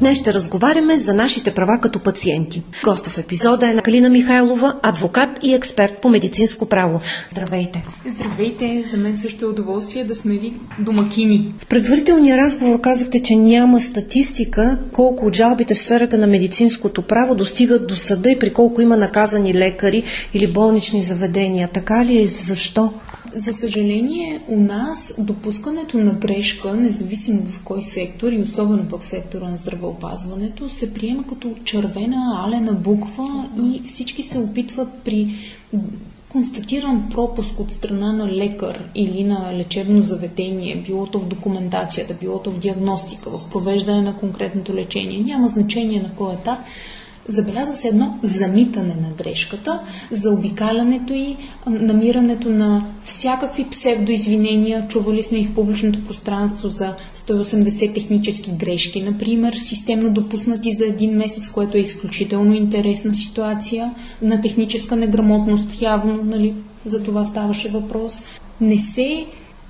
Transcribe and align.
Днес 0.00 0.18
ще 0.18 0.32
разговаряме 0.32 0.98
за 0.98 1.14
нашите 1.14 1.54
права 1.54 1.78
като 1.78 2.00
пациенти. 2.00 2.62
Гост 2.84 3.06
в 3.06 3.18
епизода 3.18 3.70
е 3.70 3.74
на 3.74 3.82
Калина 3.82 4.08
Михайлова, 4.08 4.74
адвокат 4.82 5.28
и 5.42 5.54
експерт 5.54 5.98
по 6.02 6.08
медицинско 6.08 6.66
право. 6.66 7.00
Здравейте! 7.30 7.84
Здравейте! 8.06 8.84
За 8.90 8.96
мен 8.96 9.16
също 9.16 9.44
е 9.44 9.48
удоволствие 9.48 10.04
да 10.04 10.14
сме 10.14 10.34
ви 10.34 10.52
домакини. 10.78 11.54
В 11.58 11.66
предварителния 11.66 12.36
разговор 12.36 12.80
казахте, 12.80 13.22
че 13.22 13.36
няма 13.36 13.80
статистика 13.80 14.78
колко 14.92 15.26
от 15.26 15.36
жалбите 15.36 15.74
в 15.74 15.78
сферата 15.78 16.18
на 16.18 16.26
медицинското 16.26 17.02
право 17.02 17.34
достигат 17.34 17.86
до 17.86 17.96
съда 17.96 18.30
и 18.30 18.38
при 18.38 18.52
колко 18.52 18.80
има 18.80 18.96
наказани 18.96 19.54
лекари 19.54 20.02
или 20.34 20.46
болнични 20.46 21.02
заведения. 21.02 21.68
Така 21.72 22.04
ли 22.04 22.22
е 22.22 22.26
защо? 22.26 22.92
За 23.36 23.52
съжаление, 23.52 24.40
у 24.48 24.60
нас 24.60 25.14
допускането 25.18 25.98
на 25.98 26.12
грешка, 26.12 26.74
независимо 26.74 27.42
в 27.42 27.60
кой 27.64 27.82
сектор 27.82 28.32
и 28.32 28.40
особено 28.40 28.88
пък 28.88 29.02
в 29.02 29.06
сектора 29.06 29.48
на 29.48 29.56
здравеопазването, 29.56 30.68
се 30.68 30.94
приема 30.94 31.24
като 31.26 31.54
червена 31.64 32.44
алена 32.46 32.72
буква 32.72 33.44
и 33.62 33.82
всички 33.86 34.22
се 34.22 34.38
опитват 34.38 34.88
при 35.04 35.34
констатиран 36.28 37.08
пропуск 37.10 37.60
от 37.60 37.72
страна 37.72 38.12
на 38.12 38.28
лекар 38.28 38.88
или 38.94 39.24
на 39.24 39.52
лечебно 39.54 40.02
заведение, 40.02 40.82
било 40.86 41.06
то 41.06 41.18
в 41.18 41.28
документацията, 41.28 42.14
било 42.20 42.38
то 42.38 42.50
в 42.50 42.58
диагностика, 42.58 43.30
в 43.30 43.48
провеждане 43.50 44.02
на 44.02 44.16
конкретното 44.16 44.74
лечение, 44.74 45.18
няма 45.18 45.48
значение 45.48 46.02
на 46.02 46.10
кой 46.16 46.34
етап, 46.34 46.58
Забелязва 47.28 47.76
се 47.76 47.88
едно 47.88 48.18
замитане 48.22 48.94
на 48.94 49.08
грешката, 49.18 49.80
за 50.10 50.30
обикалянето 50.30 51.12
и 51.12 51.36
намирането 51.66 52.48
на 52.48 52.86
всякакви 53.04 53.64
псевдоизвинения. 53.70 54.88
Чували 54.88 55.22
сме 55.22 55.38
и 55.38 55.44
в 55.44 55.54
публичното 55.54 56.04
пространство 56.04 56.68
за 56.68 56.94
180 57.14 57.94
технически 57.94 58.50
грешки, 58.50 59.02
например, 59.02 59.52
системно 59.52 60.10
допуснати 60.10 60.72
за 60.72 60.86
един 60.86 61.16
месец, 61.16 61.48
което 61.48 61.76
е 61.76 61.80
изключително 61.80 62.54
интересна 62.54 63.14
ситуация 63.14 63.94
на 64.22 64.40
техническа 64.40 64.96
неграмотност, 64.96 65.82
явно, 65.82 66.22
нали, 66.24 66.54
за 66.86 67.02
това 67.02 67.24
ставаше 67.24 67.68
въпрос. 67.68 68.24
Не 68.60 68.78
се 68.78 69.26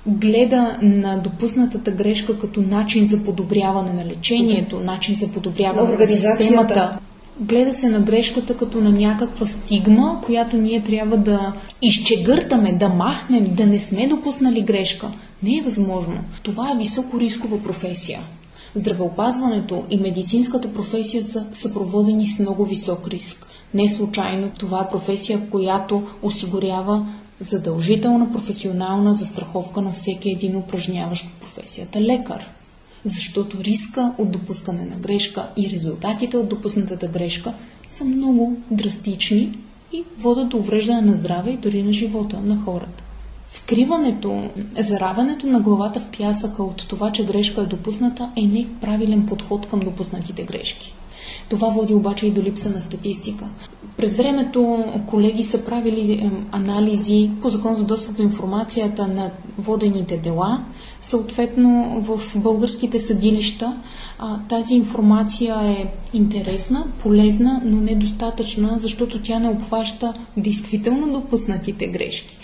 гледа 0.07 0.77
на 0.81 1.17
допуснатата 1.17 1.91
грешка 1.91 2.39
като 2.39 2.61
начин 2.61 3.05
за 3.05 3.23
подобряване 3.23 3.93
на 3.93 4.05
лечението, 4.05 4.79
начин 4.79 5.15
за 5.15 5.27
подобряване 5.27 5.97
на 5.97 6.07
системата. 6.07 6.99
Гледа 7.39 7.73
се 7.73 7.89
на 7.89 7.99
грешката 7.99 8.57
като 8.57 8.81
на 8.81 8.91
някаква 8.91 9.45
стигма, 9.45 10.21
която 10.25 10.57
ние 10.57 10.83
трябва 10.83 11.17
да 11.17 11.53
изчегъртаме, 11.81 12.73
да 12.73 12.89
махнем, 12.89 13.55
да 13.55 13.65
не 13.65 13.79
сме 13.79 14.07
допуснали 14.07 14.61
грешка. 14.61 15.11
Не 15.43 15.57
е 15.57 15.61
възможно. 15.61 16.19
Това 16.43 16.71
е 16.71 16.77
високо 16.77 17.19
рискова 17.19 17.63
професия. 17.63 18.19
Здравеопазването 18.75 19.83
и 19.89 19.97
медицинската 19.97 20.73
професия 20.73 21.23
са 21.23 21.45
съпроводени 21.53 22.27
с 22.27 22.39
много 22.39 22.65
висок 22.65 23.07
риск. 23.07 23.47
Не 23.73 23.89
случайно 23.89 24.49
това 24.59 24.81
е 24.81 24.89
професия, 24.89 25.49
която 25.49 26.03
осигурява 26.21 27.05
задължителна 27.39 28.31
професионална 28.31 29.13
застраховка 29.13 29.81
на 29.81 29.91
всеки 29.91 30.29
един 30.29 30.57
упражняващ 30.57 31.25
професията 31.39 32.01
лекар 32.01 32.45
защото 33.07 33.63
риска 33.63 34.13
от 34.17 34.31
допускане 34.31 34.85
на 34.85 34.95
грешка 34.95 35.47
и 35.57 35.69
резултатите 35.69 36.37
от 36.37 36.49
допуснатата 36.49 37.07
грешка 37.07 37.53
са 37.89 38.05
много 38.05 38.57
драстични 38.71 39.57
и 39.93 40.03
водят 40.19 40.49
до 40.49 40.57
увреждане 40.57 41.01
на 41.01 41.13
здраве 41.13 41.51
и 41.51 41.57
дори 41.57 41.83
на 41.83 41.93
живота 41.93 42.39
на 42.39 42.57
хората. 42.65 43.03
Скриването, 43.49 44.49
зараването 44.79 45.47
на 45.47 45.59
главата 45.59 45.99
в 45.99 46.17
пясъка 46.17 46.63
от 46.63 46.87
това, 46.87 47.11
че 47.11 47.25
грешка 47.25 47.61
е 47.61 47.65
допусната, 47.65 48.31
е 48.35 48.41
неправилен 48.41 49.25
подход 49.25 49.65
към 49.65 49.79
допуснатите 49.79 50.43
грешки. 50.43 50.93
Това 51.49 51.69
води 51.69 51.93
обаче 51.93 52.27
и 52.27 52.31
до 52.31 52.41
липса 52.41 52.69
на 52.69 52.81
статистика. 52.81 53.45
През 53.97 54.13
времето 54.13 54.85
колеги 55.07 55.43
са 55.43 55.65
правили 55.65 56.31
анализи 56.51 57.31
по 57.41 57.49
закон 57.49 57.75
за 57.75 57.83
достъп 57.83 58.15
до 58.15 58.23
информацията 58.23 59.07
на 59.07 59.31
водените 59.57 60.17
дела. 60.17 60.63
Съответно, 61.07 62.01
в 62.01 62.39
българските 62.39 62.99
съдилища 62.99 63.77
тази 64.49 64.73
информация 64.73 65.55
е 65.63 65.85
интересна, 66.13 66.87
полезна, 66.99 67.61
но 67.65 67.81
недостатъчна, 67.81 68.75
защото 68.79 69.21
тя 69.21 69.39
не 69.39 69.49
обхваща 69.49 70.13
действително 70.37 71.13
допуснатите 71.13 71.87
грешки. 71.87 72.37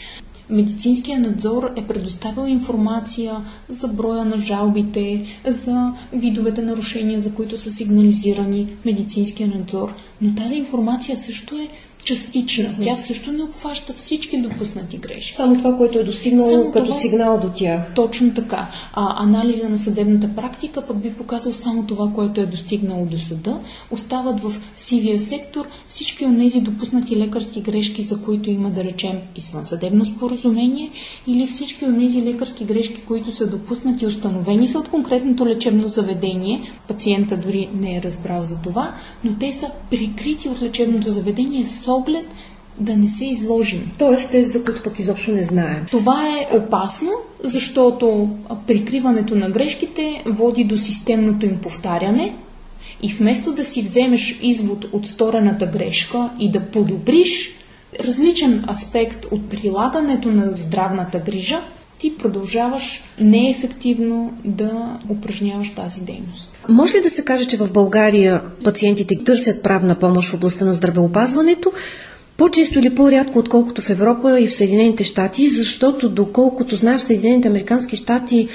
Медицинския 0.50 1.20
надзор 1.20 1.72
е 1.76 1.88
предоставил 1.88 2.48
информация 2.48 3.36
за 3.70 3.88
броя 3.88 4.26
на 4.26 4.38
жалбите, 4.38 5.26
за 5.46 5.94
видовете 6.14 6.62
нарушения, 6.62 7.22
за 7.22 7.34
които 7.34 7.58
са 7.58 7.72
сигнализирани 7.72 8.68
медицинския 8.86 9.48
надзор, 9.48 9.94
но 10.22 10.36
тази 10.36 10.56
информация 10.56 11.18
също 11.18 11.56
е 11.56 11.68
частична. 12.04 12.76
Тя 12.82 12.96
също 12.96 13.32
не 13.32 13.44
обхваща 13.44 13.94
всички 13.94 14.42
допуснати 14.42 14.98
грешки. 14.98 15.36
Само 15.36 15.58
това, 15.58 15.78
което 15.78 16.00
е 16.00 16.04
достигнало 16.04 16.52
Само 16.52 16.72
като 16.72 16.86
това, 16.86 16.98
сигнал 16.98 17.40
до 17.40 17.50
тях. 17.50 17.94
Точно 17.96 18.34
така. 18.34 18.68
А 18.94 19.24
анализа 19.24 19.70
на 19.70 19.78
съдебната 19.78 20.36
практика 20.36 20.82
пък 20.88 20.98
би 20.98 21.14
показал 21.14 21.54
само 21.54 21.84
това, 21.84 22.12
което 22.16 22.42
е 22.42 22.46
достигнало 22.46 23.06
до 23.06 23.20
съда. 23.20 23.60
Остават 23.92 24.40
в 24.40 24.54
сивия 24.76 25.20
сектор 25.20 25.68
всички 25.90 26.26
от 26.26 26.38
тези 26.38 26.62
допуснати 26.62 27.18
лекарски 27.18 27.62
грешки, 27.62 28.02
за 28.02 28.22
които 28.22 28.50
има 28.50 28.70
да 28.70 28.84
речем 28.84 29.20
извънсъдебно 29.36 30.06
споразумение 30.06 30.92
или 31.28 31.48
всички 31.48 31.86
от 31.86 32.00
тези 32.00 32.22
лекарски 32.22 32.66
грешки, 32.66 33.02
които 33.02 33.32
са 33.32 33.48
допуснати, 33.48 34.06
установени 34.06 34.68
са 34.68 34.80
от 34.80 34.90
конкретното 34.90 35.46
лечебно 35.46 35.88
заведение. 35.88 36.62
Пациента 36.88 37.38
дори 37.38 37.70
не 37.74 37.98
е 37.98 38.02
разбрал 38.02 38.44
за 38.44 38.62
това, 38.62 38.96
но 39.24 39.36
те 39.40 39.52
са 39.52 39.72
прикрити 39.90 40.50
от 40.50 40.62
лечебното 40.62 41.12
заведение 41.12 41.66
с 41.66 41.88
оглед 41.94 42.26
да 42.80 42.98
не 42.98 43.10
се 43.10 43.26
изложим. 43.26 43.92
Тоест 43.98 44.32
тези, 44.32 44.52
за 44.52 44.64
които 44.64 44.84
пък 44.84 45.00
изобщо 45.00 45.32
не 45.32 45.44
знаем. 45.44 45.86
Това 45.92 46.28
е 46.28 46.58
опасно, 46.58 47.12
защото 47.44 48.30
прикриването 48.68 49.36
на 49.36 49.50
грешките 49.50 50.24
води 50.26 50.64
до 50.64 50.78
системното 50.78 51.46
им 51.46 51.58
повтаряне 51.62 52.36
и 53.02 53.14
вместо 53.14 53.52
да 53.52 53.66
си 53.66 53.82
вземеш 53.82 54.40
извод 54.42 54.86
от 54.92 55.08
сторената 55.08 55.66
грешка 55.66 56.30
и 56.40 56.52
да 56.52 56.60
подобриш 56.60 57.56
различен 58.00 58.66
аспект 58.70 59.26
от 59.32 59.50
прилагането 59.50 60.32
на 60.32 60.56
здравната 60.56 61.20
грижа, 61.20 61.62
ти 62.04 62.18
продължаваш 62.18 63.04
неефективно 63.20 64.34
да 64.46 65.00
упражняваш 65.10 65.70
тази 65.70 66.02
дейност. 66.02 66.52
Може 66.70 66.98
ли 66.98 67.02
да 67.02 67.10
се 67.10 67.26
каже, 67.26 67.46
че 67.46 67.58
в 67.58 67.72
България 67.72 68.42
пациентите 68.64 69.24
търсят 69.24 69.64
правна 69.64 69.96
помощ 69.96 70.30
в 70.30 70.34
областта 70.34 70.66
на 70.66 70.74
здравеопазването? 70.74 71.72
По-често 72.38 72.80
или 72.80 72.96
по-рядко, 72.96 73.40
отколкото 73.40 73.82
в 73.82 73.90
Европа 73.90 74.40
и 74.40 74.48
в 74.48 74.56
Съединените 74.56 75.04
щати, 75.04 75.50
защото 75.50 76.10
доколкото 76.10 76.76
знаем 76.76 76.98
в 76.98 77.04
Съединените 77.04 77.48
Американски 77.48 77.96
щати 77.96 78.48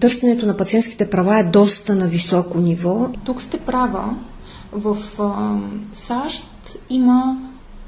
търсенето 0.00 0.46
на 0.46 0.56
пациентските 0.56 1.10
права 1.10 1.38
е 1.38 1.44
доста 1.44 1.94
на 1.94 2.06
високо 2.06 2.58
ниво. 2.58 3.08
Тук 3.24 3.42
сте 3.42 3.58
права. 3.58 4.16
В 4.72 4.96
а, 5.18 5.58
САЩ 5.92 6.44
има 6.90 7.38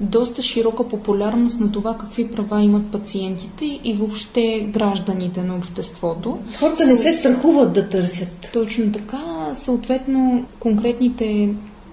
доста 0.00 0.42
широка 0.42 0.88
популярност 0.88 1.60
на 1.60 1.72
това 1.72 1.98
какви 1.98 2.28
права 2.28 2.62
имат 2.62 2.86
пациентите 2.86 3.80
и 3.84 3.94
въобще 3.94 4.68
гражданите 4.72 5.42
на 5.42 5.56
обществото. 5.56 6.38
Хората 6.58 6.86
не 6.86 6.96
се 6.96 7.12
страхуват 7.12 7.72
да 7.72 7.88
търсят. 7.88 8.50
Точно 8.52 8.92
така. 8.92 9.50
Съответно, 9.54 10.44
конкретните 10.58 11.48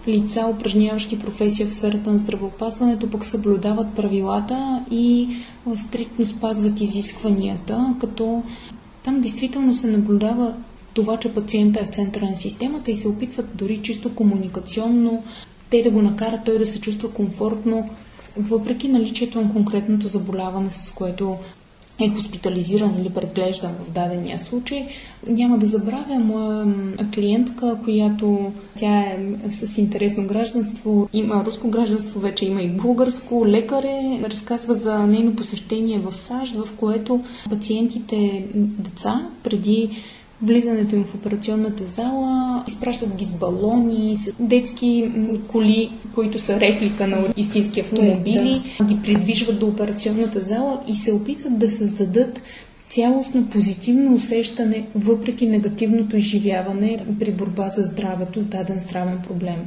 лица, 0.07 0.47
упражняващи 0.55 1.19
професия 1.19 1.67
в 1.67 1.71
сферата 1.71 2.11
на 2.11 2.17
здравеопазването, 2.17 3.09
пък 3.09 3.25
съблюдават 3.25 3.93
правилата 3.95 4.85
и 4.91 5.27
стриктно 5.75 6.25
спазват 6.25 6.81
изискванията, 6.81 7.95
като 8.01 8.43
там 9.03 9.21
действително 9.21 9.73
се 9.73 9.87
наблюдава 9.87 10.53
това, 10.93 11.17
че 11.17 11.33
пациента 11.33 11.79
е 11.79 11.85
в 11.85 11.89
центъра 11.89 12.25
на 12.25 12.35
системата 12.35 12.91
и 12.91 12.95
се 12.95 13.07
опитват 13.07 13.47
дори 13.55 13.81
чисто 13.81 14.15
комуникационно 14.15 15.23
те 15.69 15.83
да 15.83 15.91
го 15.91 16.01
накарат 16.01 16.45
той 16.45 16.59
да 16.59 16.67
се 16.67 16.81
чувства 16.81 17.11
комфортно, 17.11 17.89
въпреки 18.37 18.87
наличието 18.87 19.41
на 19.41 19.53
конкретното 19.53 20.07
заболяване, 20.07 20.69
с 20.69 20.91
което 20.91 21.37
е 21.99 22.09
хоспитализиран 22.09 22.95
или 22.99 23.09
преглеждан 23.09 23.71
в 23.85 23.91
дадения 23.91 24.39
случай. 24.39 24.87
Няма 25.27 25.57
да 25.57 25.67
забравя 25.67 26.19
моя 26.19 26.65
клиентка, 27.13 27.77
която 27.83 28.51
тя 28.75 28.99
е 28.99 29.17
с 29.51 29.77
интересно 29.77 30.27
гражданство, 30.27 31.09
има 31.13 31.45
руско 31.45 31.67
гражданство, 31.67 32.19
вече 32.19 32.45
има 32.45 32.61
и 32.61 32.69
българско, 32.69 33.47
лекар 33.47 33.83
е, 33.83 34.21
разказва 34.29 34.73
за 34.73 34.99
нейно 34.99 35.35
посещение 35.35 35.99
в 35.99 36.15
САЩ, 36.15 36.55
в 36.55 36.75
което 36.75 37.23
пациентите 37.49 38.45
деца 38.55 39.29
преди 39.43 39.89
влизането 40.41 40.95
им 40.95 41.03
в 41.03 41.15
операционната 41.15 41.85
зала, 41.85 42.63
изпращат 42.67 43.15
ги 43.15 43.25
с 43.25 43.31
балони, 43.31 44.17
с 44.17 44.31
детски 44.39 45.11
коли, 45.47 45.91
които 46.15 46.39
са 46.39 46.59
реплика 46.59 47.07
на 47.07 47.17
истински 47.37 47.79
автомобили, 47.79 48.61
да. 48.79 48.85
ги 48.85 49.01
придвижват 49.01 49.59
до 49.59 49.67
операционната 49.67 50.39
зала 50.39 50.79
и 50.87 50.95
се 50.95 51.13
опитват 51.13 51.57
да 51.57 51.71
създадат 51.71 52.41
цялостно 52.89 53.45
позитивно 53.45 54.15
усещане, 54.15 54.87
въпреки 54.95 55.47
негативното 55.47 56.17
изживяване 56.17 57.05
при 57.19 57.31
борба 57.31 57.69
за 57.69 57.81
здравето 57.81 58.41
с 58.41 58.45
даден 58.45 58.79
здравен 58.79 59.19
проблем. 59.27 59.59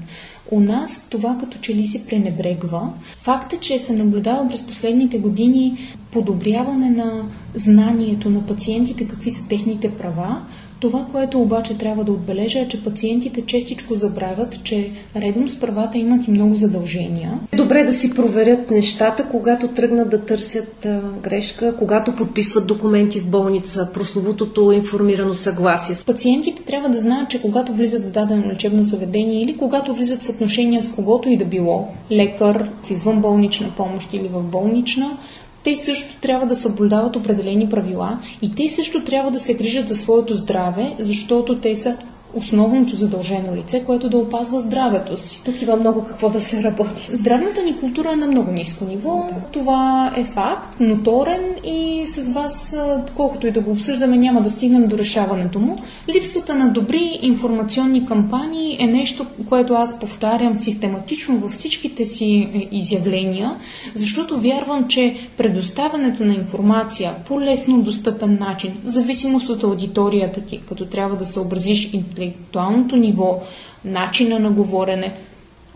У 0.51 0.61
нас 0.61 1.07
това 1.11 1.39
като 1.41 1.59
че 1.59 1.75
ли 1.75 1.87
се 1.87 2.07
пренебрегва. 2.07 2.93
Факт 3.19 3.53
е, 3.53 3.57
че 3.57 3.79
се 3.79 3.93
наблюдава 3.93 4.49
през 4.49 4.67
последните 4.67 5.19
години 5.19 5.79
подобряване 6.11 6.91
на 6.91 7.25
знанието 7.55 8.31
на 8.31 8.47
пациентите, 8.47 9.09
какви 9.09 9.31
са 9.31 9.49
техните 9.49 9.91
права, 9.91 10.43
това, 10.81 11.07
което 11.13 11.41
обаче 11.41 11.79
трябва 11.79 12.05
да 12.05 12.13
отбележа 12.13 12.59
е, 12.59 12.69
че 12.69 12.83
пациентите 12.83 13.43
честичко 13.47 13.95
забравят, 13.95 14.65
че 14.65 14.91
редом 15.17 15.49
с 15.49 15.61
правата 15.61 15.99
имат 15.99 16.27
и 16.27 16.31
много 16.31 16.55
задължения. 16.55 17.39
Добре 17.57 17.85
да 17.85 17.93
си 17.93 18.15
проверят 18.15 18.71
нещата, 18.71 19.29
когато 19.31 19.69
тръгнат 19.69 20.11
да 20.11 20.25
търсят 20.25 20.87
а, 20.87 21.01
грешка, 21.23 21.77
когато 21.77 22.17
подписват 22.17 22.67
документи 22.67 23.21
в 23.21 23.27
болница, 23.27 23.91
прословутото 23.95 24.73
информирано 24.73 25.35
съгласие. 25.35 25.97
Пациентите 26.07 26.63
трябва 26.63 26.89
да 26.89 26.99
знаят, 26.99 27.31
че 27.31 27.43
когато 27.43 27.73
влизат 27.73 28.05
в 28.05 28.11
дадено 28.11 28.49
лечебно 28.49 28.83
заведение 28.83 29.43
или 29.43 29.57
когато 29.57 29.95
влизат 29.95 30.23
в 30.23 30.29
отношения 30.29 30.83
с 30.83 30.93
когото 30.93 31.29
и 31.29 31.37
да 31.37 31.45
било, 31.45 31.89
лекар, 32.13 32.71
в 32.83 32.91
извънболнична 32.91 33.69
помощ 33.77 34.15
или 34.15 34.29
в 34.29 34.43
болнична, 34.43 35.19
те 35.69 35.77
също 35.77 36.21
трябва 36.21 36.47
да 36.47 36.57
съблюдават 36.57 37.17
определени 37.17 37.69
правила 37.69 38.19
и 38.43 38.55
те 38.55 38.69
също 38.69 39.05
трябва 39.05 39.31
да 39.31 39.39
се 39.39 39.55
грижат 39.55 39.89
за 39.89 39.97
своето 39.97 40.35
здраве, 40.35 40.97
защото 40.99 41.61
те 41.61 41.77
са 41.77 41.97
основното 42.35 42.97
задължено 42.97 43.57
лице, 43.57 43.85
което 43.85 44.09
да 44.09 44.19
опазва 44.19 44.61
здравето 44.61 45.17
си. 45.17 45.43
Тук 45.45 45.63
има 45.63 45.77
много 45.77 46.05
какво 46.05 46.31
да 46.31 46.41
се 46.41 46.63
работи. 46.63 47.09
Здравната 47.11 47.63
ни 47.63 47.77
култура 47.77 48.13
е 48.13 48.17
на 48.17 48.27
много 48.27 48.51
ниско 48.51 48.85
ниво. 48.85 49.29
Това 49.53 50.13
е 50.17 50.25
факт, 50.25 50.81
моторен 50.81 51.43
и 51.65 52.07
с 52.07 52.33
вас, 52.33 52.77
колкото 53.17 53.47
и 53.47 53.51
да 53.51 53.61
го 53.61 53.71
обсъждаме, 53.71 54.17
няма 54.17 54.43
да 54.43 54.51
стигнем 54.51 54.89
до 54.89 54.99
решаването 54.99 55.61
му. 55.61 55.79
Липсата 56.09 56.55
на 56.55 56.69
добри 56.69 57.19
информационни 57.23 58.07
кампании 58.07 58.77
е 58.81 58.87
нещо, 58.87 59.27
което 59.49 59.75
аз 59.75 60.01
повтарям 60.01 60.59
систематично 60.59 61.39
във 61.39 61.53
всичките 61.53 62.07
си 62.07 62.51
е, 62.55 62.69
изявления, 62.73 63.55
защото 63.95 64.41
вярвам, 64.41 64.89
че 64.89 65.17
предоставянето 65.37 66.25
на 66.25 66.35
информация 66.35 67.13
по 67.27 67.41
лесно 67.41 67.83
достъпен 67.83 68.39
начин, 68.41 68.73
в 68.85 68.89
зависимост 68.89 69.49
от 69.49 69.63
аудиторията 69.63 70.41
ти, 70.41 70.61
като 70.69 70.87
трябва 70.87 71.17
да 71.17 71.27
съобразиш 71.27 71.91
интелектуалното 72.25 72.97
ниво, 72.97 73.41
начина 73.85 74.39
на 74.39 74.51
говорене, 74.51 75.15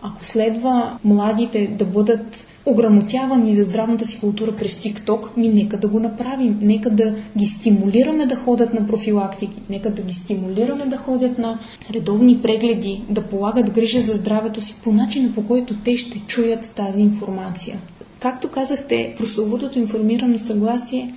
ако 0.05 0.25
следва 0.25 0.97
младите 1.03 1.67
да 1.67 1.85
бъдат 1.85 2.47
ограмотявани 2.65 3.55
за 3.55 3.63
здравната 3.63 4.05
си 4.05 4.19
култура 4.19 4.51
през 4.51 4.81
ТикТок, 4.81 5.37
ми 5.37 5.47
нека 5.47 5.77
да 5.77 5.87
го 5.87 5.99
направим. 5.99 6.59
Нека 6.61 6.89
да 6.89 7.15
ги 7.37 7.45
стимулираме 7.45 8.25
да 8.25 8.35
ходят 8.35 8.73
на 8.73 8.87
профилактики, 8.87 9.61
нека 9.69 9.89
да 9.89 10.01
ги 10.01 10.13
стимулираме 10.13 10.85
да 10.85 10.97
ходят 10.97 11.37
на 11.37 11.59
редовни 11.93 12.41
прегледи, 12.41 13.01
да 13.09 13.21
полагат 13.21 13.71
грижа 13.71 14.01
за 14.01 14.13
здравето 14.13 14.61
си 14.61 14.75
по 14.83 14.91
начина 14.91 15.33
по 15.33 15.45
който 15.47 15.75
те 15.83 15.97
ще 15.97 16.19
чуят 16.19 16.73
тази 16.75 17.01
информация. 17.01 17.77
Както 18.19 18.49
казахте, 18.51 19.15
прословутото 19.17 19.79
информирано 19.79 20.39
съгласие 20.39 21.13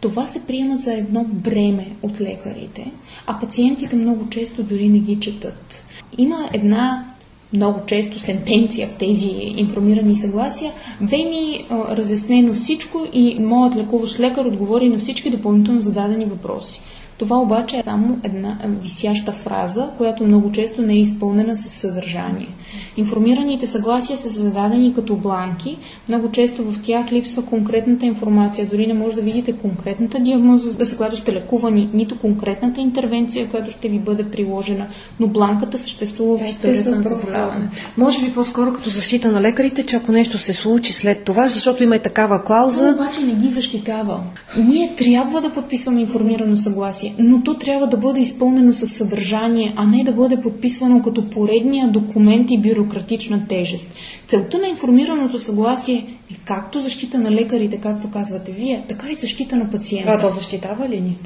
това 0.00 0.26
се 0.26 0.40
приема 0.40 0.76
за 0.76 0.92
едно 0.92 1.24
бреме 1.24 1.90
от 2.02 2.20
лекарите, 2.20 2.90
а 3.26 3.38
пациентите 3.38 3.96
много 3.96 4.28
често 4.28 4.62
дори 4.62 4.88
не 4.88 4.98
ги 4.98 5.20
четат. 5.20 5.84
Има 6.18 6.48
една 6.52 7.04
много 7.52 7.80
често 7.86 8.18
сентенция 8.18 8.88
в 8.88 8.96
тези 8.96 9.30
информирани 9.56 10.16
съгласия, 10.16 10.72
бе 11.00 11.16
ми 11.16 11.64
разяснено 11.70 12.54
всичко 12.54 13.06
и 13.12 13.38
моят 13.40 13.76
лекуващ 13.76 14.20
лекар 14.20 14.44
отговори 14.44 14.88
на 14.88 14.98
всички 14.98 15.30
допълнително 15.30 15.80
зададени 15.80 16.24
въпроси. 16.24 16.80
Това 17.18 17.38
обаче 17.38 17.76
е 17.76 17.82
само 17.82 18.18
една 18.22 18.58
висяща 18.82 19.32
фраза, 19.32 19.88
която 19.96 20.24
много 20.24 20.52
често 20.52 20.82
не 20.82 20.92
е 20.92 20.98
изпълнена 20.98 21.56
със 21.56 21.72
съдържание. 21.72 22.48
Информираните 22.96 23.66
съгласия 23.66 24.18
са 24.18 24.28
зададени 24.28 24.94
като 24.94 25.16
бланки, 25.16 25.78
много 26.08 26.30
често 26.30 26.62
в 26.64 26.82
тях 26.82 27.12
липсва 27.12 27.42
конкретната 27.42 28.06
информация, 28.06 28.66
дори 28.70 28.86
не 28.86 28.94
може 28.94 29.16
да 29.16 29.22
видите 29.22 29.52
конкретната 29.52 30.20
диагноза, 30.20 30.70
за 30.84 30.96
която 30.96 31.16
сте 31.16 31.32
лекувани, 31.32 31.88
нито 31.94 32.18
конкретната 32.18 32.80
интервенция, 32.80 33.48
която 33.48 33.70
ще 33.70 33.88
ви 33.88 33.98
бъде 33.98 34.30
приложена, 34.30 34.86
но 35.20 35.26
бланката 35.26 35.78
съществува 35.78 36.38
в 36.38 36.42
е, 36.42 36.46
историята 36.46 36.96
на 36.96 37.02
заболяване. 37.02 37.68
Може 37.96 38.20
би 38.20 38.34
по-скоро 38.34 38.72
като 38.72 38.90
защита 38.90 39.32
на 39.32 39.40
лекарите, 39.40 39.86
че 39.86 39.96
ако 39.96 40.12
нещо 40.12 40.38
се 40.38 40.52
случи 40.52 40.92
след 40.92 41.24
това, 41.24 41.48
защото 41.48 41.82
има 41.82 41.96
и 41.96 42.02
такава 42.02 42.44
клауза. 42.44 42.92
Това 42.92 43.04
обаче 43.04 43.20
не 43.22 43.34
ги 43.34 43.48
защитава. 43.48 44.20
Ние 44.56 44.94
трябва 44.96 45.40
да 45.40 45.50
подписваме 45.50 46.00
информирано 46.00 46.56
съгласие, 46.56 47.07
но 47.18 47.42
то 47.42 47.54
трябва 47.54 47.86
да 47.86 47.96
бъде 47.96 48.20
изпълнено 48.20 48.72
с 48.72 48.86
съдържание, 48.86 49.72
а 49.76 49.86
не 49.86 50.04
да 50.04 50.12
бъде 50.12 50.40
подписвано 50.40 51.02
като 51.02 51.30
поредния 51.30 51.88
документ 51.88 52.50
и 52.50 52.58
бюро 52.58 52.78
бюрократична 52.78 53.48
тежест. 53.48 53.86
Целта 54.26 54.58
на 54.58 54.68
информираното 54.68 55.38
съгласие 55.38 56.06
е 56.32 56.34
както 56.44 56.80
защита 56.80 57.18
на 57.18 57.30
лекарите, 57.30 57.76
както 57.76 58.10
казвате 58.10 58.52
вие, 58.52 58.84
така 58.88 59.10
и 59.10 59.14
защита 59.14 59.56
на 59.56 59.70
пациента. 59.70 60.10
А 60.10 60.20
то 60.20 60.30
защитава 60.30 60.88
ли 60.88 61.00
ни? 61.00 61.16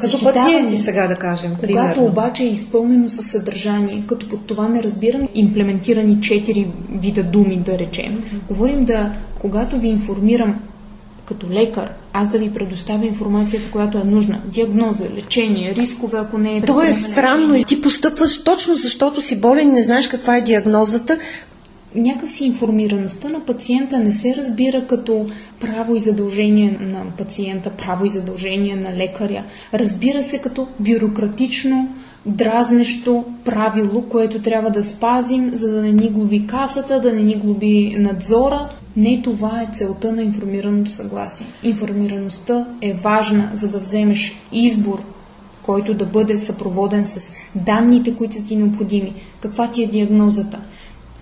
Като 0.00 0.24
пациенти 0.24 0.78
сега 0.78 1.06
да 1.06 1.16
кажем. 1.16 1.50
Когато 1.50 1.94
примерно. 1.94 2.04
обаче 2.04 2.42
е 2.42 2.46
изпълнено 2.46 3.08
със 3.08 3.26
съдържание, 3.26 4.04
като 4.06 4.28
под 4.28 4.46
това 4.46 4.68
не 4.68 4.82
разбирам 4.82 5.28
имплементирани 5.34 6.20
четири 6.20 6.66
вида 6.92 7.22
думи, 7.22 7.56
да 7.56 7.78
речем, 7.78 8.24
говорим 8.48 8.84
да, 8.84 9.12
когато 9.38 9.78
ви 9.78 9.88
информирам 9.88 10.60
като 11.26 11.50
лекар, 11.50 11.92
аз 12.12 12.28
да 12.28 12.38
ви 12.38 12.52
предоставя 12.52 13.06
информацията, 13.06 13.70
която 13.70 13.98
е 13.98 14.04
нужна. 14.04 14.40
Диагноза, 14.46 15.04
лечение, 15.16 15.74
рискове, 15.74 16.18
ако 16.18 16.38
не 16.38 16.56
е. 16.56 16.62
То 16.62 16.82
е 16.82 16.92
странно 16.92 17.54
и 17.54 17.64
ти 17.64 17.80
постъпваш 17.80 18.44
точно 18.44 18.74
защото 18.74 19.20
си 19.20 19.40
болен 19.40 19.68
и 19.68 19.72
не 19.72 19.82
знаеш 19.82 20.08
каква 20.08 20.36
е 20.36 20.42
диагнозата. 20.42 21.18
Някакси 21.94 22.44
информираността 22.44 23.28
на 23.28 23.40
пациента 23.40 23.98
не 23.98 24.12
се 24.12 24.34
разбира 24.36 24.86
като 24.86 25.26
право 25.60 25.96
и 25.96 26.00
задължение 26.00 26.78
на 26.80 27.02
пациента, 27.18 27.70
право 27.70 28.04
и 28.04 28.10
задължение 28.10 28.76
на 28.76 28.96
лекаря. 28.96 29.42
Разбира 29.74 30.22
се 30.22 30.38
като 30.38 30.68
бюрократично, 30.80 31.94
дразнещо 32.26 33.24
правило, 33.44 34.02
което 34.02 34.42
трябва 34.42 34.70
да 34.70 34.82
спазим, 34.82 35.50
за 35.52 35.72
да 35.72 35.82
не 35.82 35.92
ни 35.92 36.08
глоби 36.08 36.46
касата, 36.46 37.00
да 37.00 37.12
не 37.12 37.22
ни 37.22 37.34
глоби 37.34 37.96
надзора 37.98 38.68
не 38.96 39.22
това 39.22 39.62
е 39.62 39.68
целта 39.72 40.12
на 40.12 40.22
информираното 40.22 40.90
съгласие. 40.90 41.46
Информираността 41.62 42.66
е 42.80 42.92
важна, 42.92 43.50
за 43.54 43.68
да 43.68 43.78
вземеш 43.78 44.36
избор, 44.52 45.02
който 45.62 45.94
да 45.94 46.06
бъде 46.06 46.38
съпроводен 46.38 47.06
с 47.06 47.32
данните, 47.54 48.14
които 48.14 48.34
са 48.34 48.44
ти 48.44 48.56
необходими. 48.56 49.14
Каква 49.40 49.70
ти 49.70 49.82
е 49.82 49.86
диагнозата? 49.86 50.60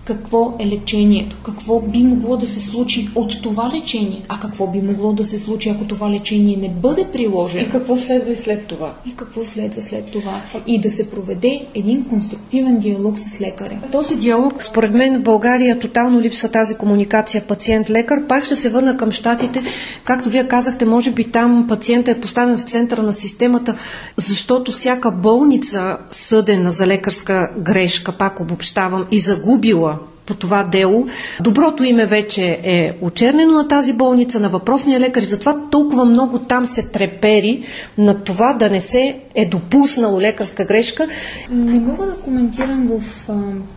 Какво 0.05 0.55
е 0.59 0.67
лечението, 0.67 1.37
какво 1.45 1.79
би 1.81 2.03
могло 2.03 2.37
да 2.37 2.47
се 2.47 2.61
случи 2.61 3.09
от 3.15 3.41
това 3.41 3.71
лечение, 3.75 4.21
а 4.29 4.39
какво 4.39 4.67
би 4.67 4.81
могло 4.81 5.13
да 5.13 5.25
се 5.25 5.39
случи, 5.39 5.69
ако 5.69 5.85
това 5.85 6.11
лечение 6.11 6.57
не 6.57 6.69
бъде 6.69 7.07
приложено. 7.13 7.67
И 7.67 7.71
какво 7.71 7.97
следва 7.97 8.31
и 8.31 8.35
след 8.35 8.67
това. 8.67 8.93
И 9.07 9.15
какво 9.15 9.45
следва 9.45 9.81
след 9.81 10.11
това. 10.11 10.41
И 10.67 10.81
да 10.81 10.91
се 10.91 11.09
проведе 11.09 11.65
един 11.75 12.03
конструктивен 12.03 12.79
диалог 12.79 13.19
с 13.19 13.41
лекаря. 13.41 13.81
Този 13.91 14.15
диалог, 14.15 14.63
според 14.63 14.93
мен, 14.93 15.19
в 15.19 15.23
България 15.23 15.79
тотално 15.79 16.21
липсва 16.21 16.49
тази 16.49 16.75
комуникация 16.75 17.41
пациент-лекар. 17.41 18.27
Пак 18.27 18.45
ще 18.45 18.55
се 18.55 18.69
върна 18.69 18.97
към 18.97 19.11
щатите. 19.11 19.63
Както 20.03 20.29
вие 20.29 20.47
казахте, 20.47 20.85
може 20.85 21.11
би 21.11 21.23
там 21.23 21.65
пациента 21.69 22.11
е 22.11 22.19
поставен 22.19 22.57
в 22.57 22.61
центъра 22.63 23.03
на 23.03 23.13
системата, 23.13 23.75
защото 24.17 24.71
всяка 24.71 25.11
болница, 25.11 25.97
съдена 26.11 26.71
за 26.71 26.87
лекарска 26.87 27.51
грешка, 27.59 28.11
пак 28.11 28.39
обобщавам, 28.39 29.05
и 29.11 29.19
загубила 29.19 29.92
по 30.25 30.33
това 30.33 30.63
дело. 30.63 31.07
Доброто 31.41 31.83
име 31.83 32.05
вече 32.05 32.59
е 32.63 32.93
очернено 33.01 33.53
на 33.53 33.67
тази 33.67 33.93
болница, 33.93 34.39
на 34.39 34.49
въпросния 34.49 34.99
лекар 34.99 35.21
и 35.21 35.25
затова 35.25 35.55
толкова 35.71 36.05
много 36.05 36.39
там 36.39 36.65
се 36.65 36.83
трепери 36.83 37.63
на 37.97 38.23
това 38.23 38.53
да 38.53 38.69
не 38.69 38.79
се 38.79 39.19
е 39.35 39.45
допуснало 39.45 40.21
лекарска 40.21 40.65
грешка. 40.65 41.07
Не 41.49 41.79
мога 41.79 42.05
да 42.05 42.15
коментирам 42.15 42.87
в 42.87 43.29
а, 43.29 43.33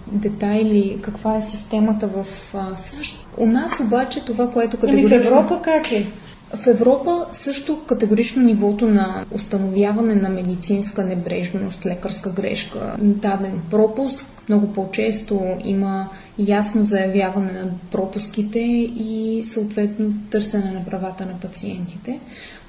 детайли 0.07 0.99
каква 1.03 1.37
е 1.37 1.43
системата 1.43 2.07
в 2.07 2.27
а, 2.55 2.77
САЩ. 2.77 3.27
У 3.37 3.47
нас 3.47 3.81
обаче 3.81 4.21
това, 4.21 4.51
което 4.51 4.77
категорично... 4.77 5.17
Ами 5.17 5.25
в 5.25 5.27
Европа 5.27 5.63
как 5.65 5.93
е? 5.93 6.07
В 6.55 6.67
Европа 6.67 7.27
също 7.31 7.85
категорично 7.87 8.43
нивото 8.43 8.89
на 8.89 9.25
установяване 9.31 10.15
на 10.15 10.29
медицинска 10.29 11.05
небрежност, 11.05 11.87
лекарска 11.87 12.31
грешка, 12.31 12.97
даден 13.03 13.61
пропуск, 13.71 14.27
много 14.49 14.73
по-често 14.73 15.41
има 15.65 16.09
ясно 16.39 16.85
заявяване 16.85 17.53
на 17.53 17.71
пропуските 17.91 18.61
и 18.99 19.41
съответно 19.45 20.15
търсене 20.31 20.73
на 20.73 20.85
правата 20.85 21.27
на 21.27 21.41
пациентите. 21.41 22.21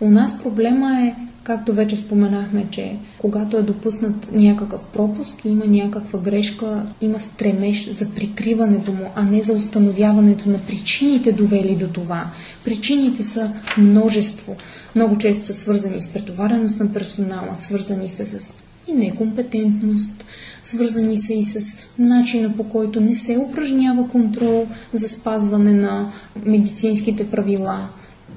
У 0.02 0.10
нас 0.10 0.40
проблема 0.44 1.02
е 1.02 1.16
Както 1.48 1.74
вече 1.74 1.98
споменахме, 1.98 2.68
че 2.72 2.98
когато 3.18 3.58
е 3.58 3.62
допуснат 3.62 4.32
някакъв 4.32 4.86
пропуск, 4.86 5.46
има 5.46 5.66
някаква 5.66 6.20
грешка, 6.20 6.86
има 7.02 7.20
стремеж 7.20 7.90
за 7.92 8.10
прикриването 8.10 8.92
му, 8.92 9.12
а 9.16 9.24
не 9.24 9.42
за 9.42 9.54
установяването 9.54 10.50
на 10.50 10.58
причините 10.58 11.32
довели 11.32 11.76
до 11.76 11.88
това. 11.88 12.28
Причините 12.66 13.24
са 13.24 13.54
множество. 13.78 14.56
Много 14.96 15.18
често 15.18 15.46
са 15.46 15.54
свързани 15.54 16.02
с 16.02 16.08
претовареност 16.08 16.80
на 16.80 16.94
персонала, 16.94 17.56
свързани 17.56 18.10
са 18.10 18.26
с 18.26 18.56
и 18.88 18.94
некомпетентност, 18.94 20.26
свързани 20.64 21.18
са 21.18 21.34
и 21.34 21.44
с 21.44 21.80
начина 22.00 22.54
по 22.58 22.64
който 22.64 23.02
не 23.02 23.16
се 23.16 23.38
упражнява 23.38 24.08
контрол 24.08 24.68
за 24.94 25.10
спазване 25.10 25.74
на 25.74 26.12
медицинските 26.46 27.28
правила, 27.32 27.90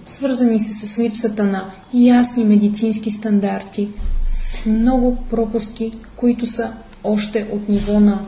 свързани 0.04 0.61
са 0.61 0.87
с 0.87 0.99
липсата 0.99 1.45
на 1.45 1.71
ясни 1.95 2.45
медицински 2.45 3.11
стандарти, 3.11 3.88
с 4.25 4.66
много 4.66 5.16
пропуски, 5.30 5.92
които 6.16 6.47
са 6.47 6.73
още 7.04 7.49
от 7.52 7.69
ниво 7.69 8.00
на 8.00 8.23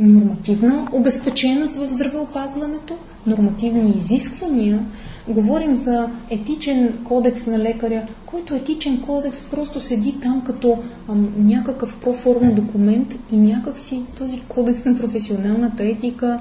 нормативна 0.00 0.88
обезпеченост 0.92 1.74
в 1.74 1.86
здравеопазването, 1.86 2.96
нормативни 3.26 3.90
изисквания, 3.96 4.86
Говорим 5.28 5.76
за 5.76 6.10
етичен 6.30 6.98
кодекс 7.04 7.46
на 7.46 7.58
лекаря, 7.58 8.06
който 8.26 8.54
етичен 8.54 9.00
кодекс 9.00 9.40
просто 9.40 9.80
седи 9.80 10.20
там 10.20 10.42
като 10.46 10.78
ам, 11.08 11.32
някакъв 11.36 11.96
проформен 12.00 12.54
документ 12.54 13.14
и 13.32 13.36
някакси 13.36 14.02
този 14.18 14.40
кодекс 14.40 14.84
на 14.84 14.94
професионалната 14.94 15.84
етика 15.84 16.40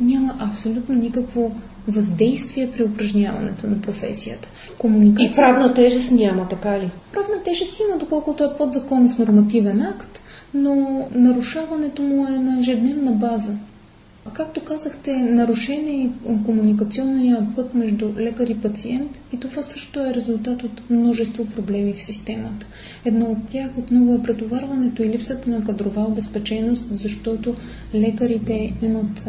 няма 0.00 0.34
абсолютно 0.38 0.94
никакво 0.94 1.52
въздействие 1.88 2.70
при 2.70 2.82
упражняването 2.82 3.66
на 3.66 3.80
професията. 3.80 4.48
Комуникация... 4.78 5.28
И 5.28 5.34
правна 5.34 5.74
тежест 5.74 6.10
няма, 6.10 6.48
така 6.48 6.80
ли? 6.80 6.90
Правна 7.12 7.42
тежест 7.44 7.80
има, 7.80 7.98
доколкото 7.98 8.44
е 8.44 8.56
подзаконов 8.58 9.18
нормативен 9.18 9.82
акт, 9.82 10.22
но 10.54 11.06
нарушаването 11.14 12.02
му 12.02 12.26
е 12.26 12.30
на 12.30 12.60
ежедневна 12.60 13.12
база. 13.12 13.56
Както 14.32 14.60
казахте, 14.60 15.16
нарушение 15.16 16.04
е 16.04 16.44
комуникационния 16.44 17.46
път 17.56 17.74
между 17.74 18.12
лекар 18.18 18.46
и 18.46 18.60
пациент 18.60 19.20
и 19.32 19.40
това 19.40 19.62
също 19.62 20.00
е 20.00 20.14
резултат 20.14 20.62
от 20.62 20.90
множество 20.90 21.46
проблеми 21.46 21.92
в 21.92 22.02
системата. 22.02 22.66
Едно 23.04 23.26
от 23.26 23.38
тях 23.50 23.70
отново 23.78 24.14
е 24.14 24.22
претоварването 24.22 25.02
и 25.02 25.08
липсата 25.08 25.50
на 25.50 25.64
кадрова 25.64 26.02
обезпеченост, 26.02 26.84
защото 26.90 27.54
лекарите 27.94 28.72
имат 28.82 29.28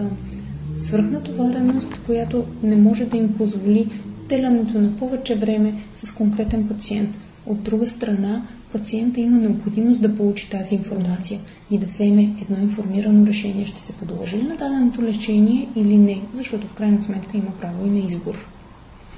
свръхнатовареност, 0.75 2.01
която 2.05 2.43
не 2.63 2.75
може 2.75 3.05
да 3.05 3.17
им 3.17 3.33
позволи 3.33 3.87
делянето 4.29 4.81
на 4.81 4.95
повече 4.95 5.35
време 5.35 5.73
с 5.93 6.11
конкретен 6.11 6.67
пациент. 6.67 7.17
От 7.45 7.63
друга 7.63 7.87
страна, 7.87 8.41
пациента 8.73 9.19
има 9.19 9.37
необходимост 9.37 10.01
да 10.01 10.15
получи 10.15 10.49
тази 10.49 10.75
информация 10.75 11.39
и 11.71 11.77
да 11.77 11.85
вземе 11.85 12.29
едно 12.41 12.63
информирано 12.63 13.27
решение. 13.27 13.65
Ще 13.65 13.81
се 13.81 13.93
подложи 13.93 14.37
ли 14.37 14.43
на 14.43 14.55
даденото 14.55 15.03
лечение 15.03 15.67
или 15.75 15.97
не, 15.97 16.21
защото 16.33 16.67
в 16.67 16.73
крайна 16.73 17.01
сметка 17.01 17.37
има 17.37 17.51
право 17.61 17.87
и 17.87 17.91
на 17.91 17.99
избор. 17.99 18.47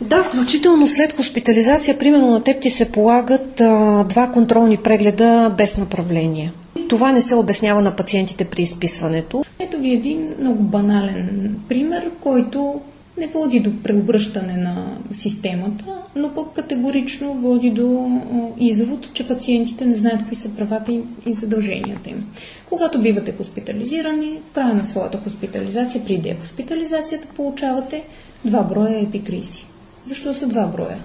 Да, 0.02 0.24
включително 0.24 0.88
след 0.88 1.14
хоспитализация, 1.14 2.00
примерно 2.00 2.32
на 2.32 2.44
теб 2.44 2.62
ти 2.62 2.70
се 2.70 2.92
полагат 2.92 3.62
а, 3.62 4.04
два 4.04 4.28
контролни 4.28 4.78
прегледа 4.78 5.56
без 5.58 5.78
направление. 5.78 6.54
Това 6.90 7.12
не 7.12 7.22
се 7.22 7.36
обяснява 7.36 7.82
на 7.82 7.96
пациентите 7.96 8.46
при 8.46 8.62
изписването. 8.62 9.46
Ето 9.60 9.78
ви 9.78 9.94
един 9.94 10.34
много 10.40 10.64
банален 10.64 11.56
пример, 11.70 12.12
който 12.22 12.82
не 13.18 13.28
води 13.28 13.60
до 13.60 13.72
преобръщане 13.84 14.58
на 14.58 14.98
системата, 15.12 15.86
но 16.16 16.34
пък 16.34 16.54
категорично 16.54 17.34
води 17.34 17.70
до 17.70 18.20
извод, 18.60 19.14
че 19.14 19.28
пациентите 19.28 19.86
не 19.86 19.96
знаят 19.96 20.20
какви 20.20 20.36
са 20.36 20.50
правата 20.50 20.92
им 20.92 21.16
и 21.26 21.34
задълженията 21.34 22.10
им. 22.10 22.32
Когато 22.70 23.02
бивате 23.02 23.34
хоспитализирани, 23.38 24.40
в 24.50 24.52
края 24.52 24.74
на 24.74 24.84
своята 24.84 25.18
хоспитализация, 25.18 26.06
при 26.06 26.18
дехоспитализацията, 26.18 27.28
получавате 27.36 28.04
два 28.46 28.64
броя 28.64 29.00
епикризи. 29.00 29.66
Защо 30.06 30.34
са 30.34 30.48
два 30.48 30.66
броя? 30.66 30.98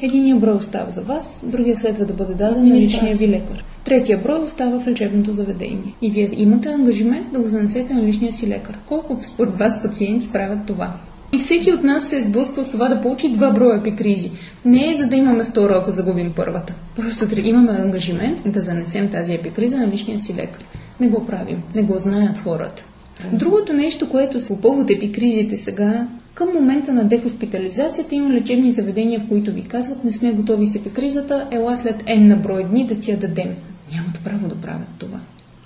Единия 0.00 0.36
брой 0.36 0.54
остава 0.54 0.90
за 0.90 1.02
вас, 1.02 1.44
другия 1.46 1.76
следва 1.76 2.04
да 2.04 2.14
бъде 2.14 2.34
даден 2.34 2.68
на 2.68 2.74
личния 2.74 3.16
ви 3.16 3.28
лекар. 3.28 3.64
Третия 3.84 4.18
брой 4.18 4.38
остава 4.38 4.80
в 4.80 4.86
лечебното 4.86 5.32
заведение. 5.32 5.94
И 6.02 6.10
вие 6.10 6.28
имате 6.36 6.68
ангажимент 6.68 7.32
да 7.32 7.40
го 7.40 7.48
занесете 7.48 7.94
на 7.94 8.02
личния 8.02 8.32
си 8.32 8.48
лекар. 8.48 8.78
Колко 8.86 9.18
според 9.22 9.58
вас 9.58 9.82
пациенти 9.82 10.32
правят 10.32 10.58
това? 10.66 10.92
И 11.32 11.38
всеки 11.38 11.72
от 11.72 11.82
нас 11.82 12.08
се 12.08 12.16
е 12.16 12.20
сблъскал 12.20 12.64
с 12.64 12.70
това 12.70 12.88
да 12.88 13.00
получи 13.00 13.32
два 13.32 13.50
броя 13.50 13.78
епикризи. 13.78 14.30
Не 14.64 14.88
е 14.88 14.94
за 14.94 15.06
да 15.06 15.16
имаме 15.16 15.44
втора, 15.44 15.78
ако 15.82 15.90
загубим 15.90 16.32
първата. 16.36 16.74
Просто 16.96 17.26
имаме 17.44 17.72
ангажимент 17.72 18.42
да 18.46 18.60
занесем 18.60 19.08
тази 19.08 19.34
епикриза 19.34 19.76
на 19.76 19.88
личния 19.88 20.18
си 20.18 20.34
лекар. 20.34 20.64
Не 21.00 21.08
го 21.08 21.26
правим, 21.26 21.62
не 21.74 21.82
го 21.82 21.98
знаят 21.98 22.38
хората. 22.38 22.84
Другото 23.32 23.72
нещо, 23.72 24.10
което 24.10 24.38
по 24.48 24.60
повод 24.60 24.90
епикризите 24.90 25.56
сега, 25.56 26.08
към 26.34 26.48
момента 26.54 26.92
на 26.92 27.04
дехоспитализацията 27.04 28.14
има 28.14 28.30
лечебни 28.30 28.72
заведения, 28.72 29.20
в 29.20 29.28
които 29.28 29.52
ви 29.52 29.62
казват, 29.62 30.04
не 30.04 30.12
сме 30.12 30.32
готови 30.32 30.66
с 30.66 30.74
епикризата, 30.74 31.48
ела 31.50 31.76
след 31.76 32.02
N 32.02 32.28
на 32.28 32.36
брой 32.36 32.64
дни 32.64 32.86
да 32.86 33.00
ти 33.00 33.10
я 33.10 33.16
дадем. 33.16 33.56
Нямат 33.92 34.20
право 34.24 34.48
да 34.48 34.54
правят 34.54 34.88
това. 34.98 35.20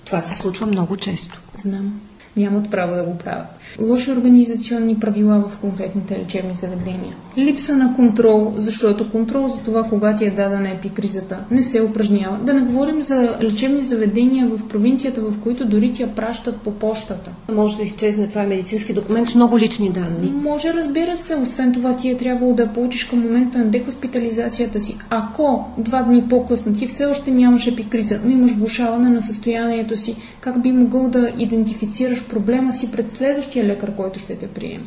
Това 0.05 0.21
се 0.21 0.37
случва 0.37 0.67
много 0.67 0.97
често. 0.97 1.41
Знам 1.57 2.01
нямат 2.37 2.71
право 2.71 2.95
да 2.95 3.03
го 3.03 3.17
правят. 3.17 3.59
Лоши 3.81 4.11
организационни 4.11 4.99
правила 4.99 5.43
в 5.47 5.57
конкретните 5.57 6.19
лечебни 6.19 6.53
заведения. 6.53 7.15
Липса 7.37 7.77
на 7.77 7.95
контрол, 7.95 8.53
защото 8.55 9.11
контрол 9.11 9.47
за 9.47 9.57
това, 9.57 9.83
кога 9.83 10.15
ти 10.15 10.25
е 10.25 10.31
дадена 10.31 10.69
епикризата, 10.69 11.39
не 11.51 11.63
се 11.63 11.81
упражнява. 11.81 12.39
Да 12.43 12.53
не 12.53 12.61
говорим 12.61 13.01
за 13.01 13.37
лечебни 13.43 13.83
заведения 13.83 14.47
в 14.47 14.67
провинцията, 14.67 15.21
в 15.21 15.39
които 15.43 15.65
дори 15.65 15.91
ти 15.93 16.01
я 16.01 16.15
пращат 16.15 16.57
по 16.57 16.71
почтата. 16.71 17.31
Може 17.53 17.77
да 17.77 17.83
изчезне 17.83 18.27
това 18.27 18.43
е 18.43 18.47
медицински 18.47 18.93
документ 18.93 19.27
с 19.27 19.35
много 19.35 19.59
лични 19.59 19.89
данни. 19.89 20.31
Може, 20.31 20.73
разбира 20.73 21.17
се. 21.17 21.35
Освен 21.35 21.73
това, 21.73 21.95
ти 21.95 22.09
е 22.09 22.17
трябвало 22.17 22.53
да 22.53 22.73
получиш 22.73 23.03
към 23.03 23.19
момента 23.19 23.57
на 23.57 23.65
дехоспитализацията 23.65 24.79
си. 24.79 24.97
Ако 25.09 25.65
два 25.77 26.03
дни 26.03 26.23
по-късно 26.29 26.73
ти 26.73 26.87
все 26.87 27.05
още 27.05 27.31
нямаш 27.31 27.67
епикриза, 27.67 28.19
но 28.23 28.31
имаш 28.31 28.51
влушаване 28.51 29.09
на 29.09 29.21
състоянието 29.21 29.97
си, 29.97 30.15
как 30.41 30.61
би 30.61 30.71
могъл 30.71 31.09
да 31.09 31.31
идентифицираш 31.39 32.27
проблема 32.27 32.73
си 32.73 32.91
пред 32.91 33.11
следващия 33.11 33.65
лекар, 33.65 33.95
който 33.95 34.19
ще 34.19 34.37
те 34.37 34.47
приеме. 34.47 34.85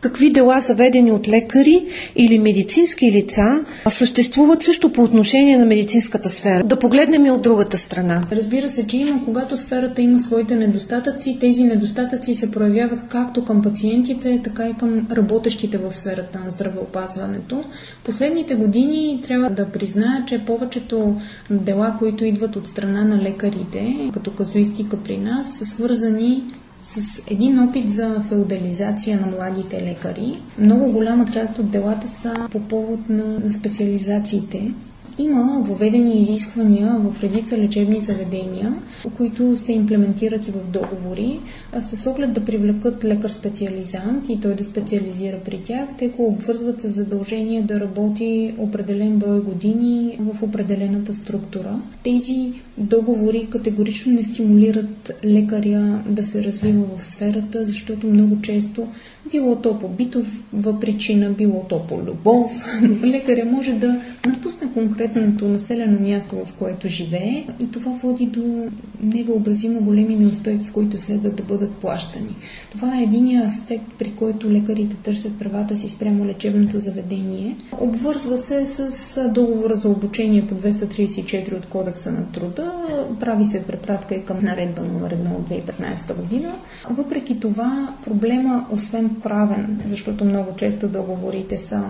Какви 0.00 0.30
дела 0.30 0.60
заведени 0.60 1.12
от 1.12 1.28
лекари 1.28 1.86
или 2.16 2.38
медицински 2.38 3.12
лица 3.12 3.64
съществуват 3.90 4.62
също 4.62 4.92
по 4.92 5.02
отношение 5.02 5.58
на 5.58 5.66
медицинската 5.66 6.30
сфера? 6.30 6.64
Да 6.64 6.78
погледнем 6.78 7.26
и 7.26 7.30
от 7.30 7.42
другата 7.42 7.78
страна. 7.78 8.24
Разбира 8.32 8.68
се, 8.68 8.86
че 8.86 8.96
има, 8.96 9.24
когато 9.24 9.56
сферата 9.56 10.02
има 10.02 10.20
своите 10.20 10.56
недостатъци, 10.56 11.38
тези 11.40 11.64
недостатъци 11.64 12.34
се 12.34 12.50
проявяват 12.50 13.00
както 13.08 13.44
към 13.44 13.62
пациентите, 13.62 14.40
така 14.44 14.68
и 14.68 14.74
към 14.74 15.06
работещите 15.12 15.78
в 15.78 15.92
сферата 15.92 16.40
на 16.44 16.50
здравеопазването. 16.50 17.64
Последните 18.04 18.54
години 18.54 19.20
трябва 19.22 19.50
да 19.50 19.66
призная, 19.66 20.24
че 20.26 20.44
повечето 20.44 21.16
дела, 21.50 21.96
които 21.98 22.24
идват 22.24 22.56
от 22.56 22.66
страна 22.66 23.04
на 23.04 23.22
лекарите, 23.22 24.10
като 24.14 24.30
казуистика 24.30 24.96
при 24.96 25.18
нас, 25.18 25.58
са 25.58 25.64
свързани 25.64 26.42
с 26.88 27.22
един 27.26 27.68
опит 27.68 27.88
за 27.88 28.24
феодализация 28.28 29.20
на 29.20 29.26
младите 29.26 29.82
лекари. 29.82 30.40
Много 30.58 30.92
голяма 30.92 31.24
част 31.24 31.58
от 31.58 31.70
делата 31.70 32.06
са 32.08 32.48
по 32.50 32.60
повод 32.60 33.08
на 33.08 33.52
специализациите. 33.52 34.72
Има 35.18 35.62
въведени 35.66 36.20
изисквания 36.20 36.98
в 36.98 37.22
редица 37.22 37.58
лечебни 37.58 38.00
заведения, 38.00 38.74
които 39.16 39.56
се 39.56 39.72
имплементират 39.72 40.48
и 40.48 40.50
в 40.50 40.70
договори, 40.70 41.40
с 41.80 42.10
оглед 42.10 42.32
да 42.32 42.44
привлекат 42.44 43.04
лекар-специализант 43.04 44.28
и 44.28 44.40
той 44.40 44.54
да 44.54 44.64
специализира 44.64 45.36
при 45.44 45.58
тях. 45.58 45.88
Те 45.98 46.08
го 46.08 46.26
обвързват 46.26 46.80
с 46.80 46.88
задължение 46.88 47.62
да 47.62 47.80
работи 47.80 48.54
определен 48.58 49.18
брой 49.18 49.40
години 49.40 50.18
в 50.20 50.42
определената 50.42 51.14
структура. 51.14 51.80
Тези 52.04 52.52
договори 52.78 53.46
категорично 53.50 54.12
не 54.12 54.24
стимулират 54.24 55.12
лекаря 55.24 56.02
да 56.08 56.26
се 56.26 56.44
развива 56.44 56.84
в 56.96 57.06
сферата, 57.06 57.64
защото 57.64 58.06
много 58.06 58.40
често 58.42 58.86
било 59.30 59.56
то 59.56 59.78
по 59.78 59.88
битова 59.88 60.80
причина, 60.80 61.30
било 61.30 61.64
то 61.68 61.86
по 61.86 61.98
любов. 62.02 62.50
Лекаря 63.04 63.44
може 63.44 63.72
да 63.72 64.00
напусне 64.26 64.68
конкретното 65.08 65.48
населено 65.48 66.00
място, 66.00 66.36
в 66.44 66.52
което 66.52 66.88
живее 66.88 67.46
и 67.60 67.70
това 67.70 67.92
води 67.92 68.26
до 68.26 68.68
невъобразимо 69.02 69.80
големи 69.80 70.16
неустойки, 70.16 70.70
които 70.70 70.98
следват 70.98 71.36
да 71.36 71.42
бъдат 71.42 71.72
плащани. 71.72 72.36
Това 72.70 72.98
е 72.98 73.02
един 73.02 73.40
аспект, 73.40 73.86
при 73.98 74.10
който 74.10 74.50
лекарите 74.50 74.96
търсят 74.96 75.38
правата 75.38 75.78
си 75.78 75.88
спрямо 75.88 76.26
лечебното 76.26 76.80
заведение. 76.80 77.56
Обвързва 77.80 78.38
се 78.38 78.66
с 78.66 79.30
договора 79.34 79.76
за 79.76 79.88
обучение 79.88 80.46
по 80.46 80.54
234 80.54 81.56
от 81.56 81.66
Кодекса 81.66 82.12
на 82.12 82.32
труда. 82.32 82.72
Прави 83.20 83.44
се 83.44 83.66
препратка 83.66 84.14
и 84.14 84.24
към 84.24 84.38
наредба 84.42 84.82
номер 84.82 85.14
1 85.14 85.36
от 85.36 85.48
2015 85.48 86.14
година. 86.14 86.52
Въпреки 86.90 87.40
това, 87.40 87.94
проблема, 88.04 88.66
освен 88.70 89.10
правен, 89.22 89.80
защото 89.86 90.24
много 90.24 90.56
често 90.56 90.88
договорите 90.88 91.58
са 91.58 91.82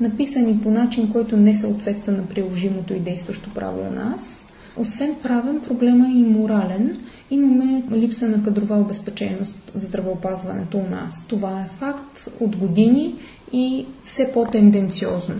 написани 0.00 0.60
по 0.60 0.70
начин, 0.70 1.12
който 1.12 1.36
не 1.36 1.54
съответства 1.54 2.12
на 2.12 2.26
приложимото 2.26 2.94
и 2.94 3.00
действащо 3.00 3.50
право 3.54 3.80
у 3.80 3.94
нас. 3.94 4.46
Освен 4.76 5.14
правен, 5.22 5.60
проблема 5.60 6.08
е 6.08 6.12
и 6.12 6.24
морален. 6.24 7.00
Имаме 7.30 7.82
липса 7.92 8.28
на 8.28 8.42
кадрова 8.42 8.76
обезпеченост 8.78 9.72
в 9.74 9.80
здравеопазването 9.80 10.78
у 10.78 10.86
нас. 10.90 11.24
Това 11.28 11.60
е 11.60 11.68
факт 11.68 12.28
от 12.40 12.56
години 12.56 13.14
и 13.52 13.86
все 14.04 14.32
по-тенденциозно. 14.32 15.34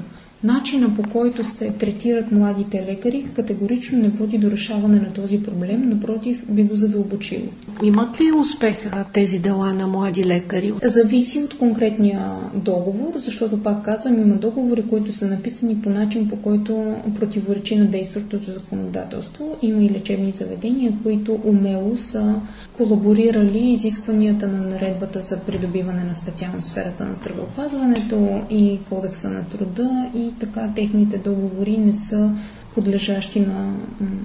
Начина 0.44 0.94
по 0.94 1.02
който 1.02 1.44
се 1.44 1.70
третират 1.70 2.32
младите 2.32 2.86
лекари 2.90 3.26
категорично 3.34 3.98
не 3.98 4.08
води 4.08 4.38
до 4.38 4.50
решаване 4.50 5.00
на 5.00 5.10
този 5.10 5.42
проблем, 5.42 5.88
напротив 5.88 6.44
би 6.48 6.64
го 6.64 6.76
задълбочило. 6.76 7.48
Имат 7.82 8.20
ли 8.20 8.30
успех 8.40 8.90
тези 9.12 9.38
дела 9.38 9.74
на 9.74 9.86
млади 9.86 10.24
лекари? 10.24 10.72
Зависи 10.84 11.38
от 11.38 11.58
конкретния 11.58 12.36
договор, 12.54 13.12
защото 13.16 13.62
пак 13.62 13.84
казвам, 13.84 14.22
има 14.22 14.34
договори, 14.34 14.82
които 14.82 15.12
са 15.12 15.26
написани 15.26 15.76
по 15.82 15.90
начин, 15.90 16.28
по 16.28 16.36
който 16.36 16.94
противоречи 17.14 17.76
на 17.76 17.86
действащото 17.86 18.52
законодателство. 18.52 19.56
Има 19.62 19.82
и 19.82 19.90
лечебни 19.90 20.32
заведения, 20.32 20.92
които 21.02 21.40
умело 21.44 21.96
са 21.96 22.34
колаборирали 22.72 23.58
изискванията 23.58 24.48
на 24.48 24.58
наредбата 24.58 25.22
за 25.22 25.38
придобиване 25.38 26.04
на 26.04 26.14
специална 26.14 26.62
сферата 26.62 27.04
на 27.04 27.14
здравеопазването 27.14 28.40
и 28.50 28.78
кодекса 28.88 29.30
на 29.30 29.44
труда 29.44 30.10
и 30.14 30.29
така 30.38 30.72
техните 30.76 31.18
договори 31.18 31.78
не 31.78 31.94
са 31.94 32.32
подлежащи 32.74 33.40
на 33.40 33.74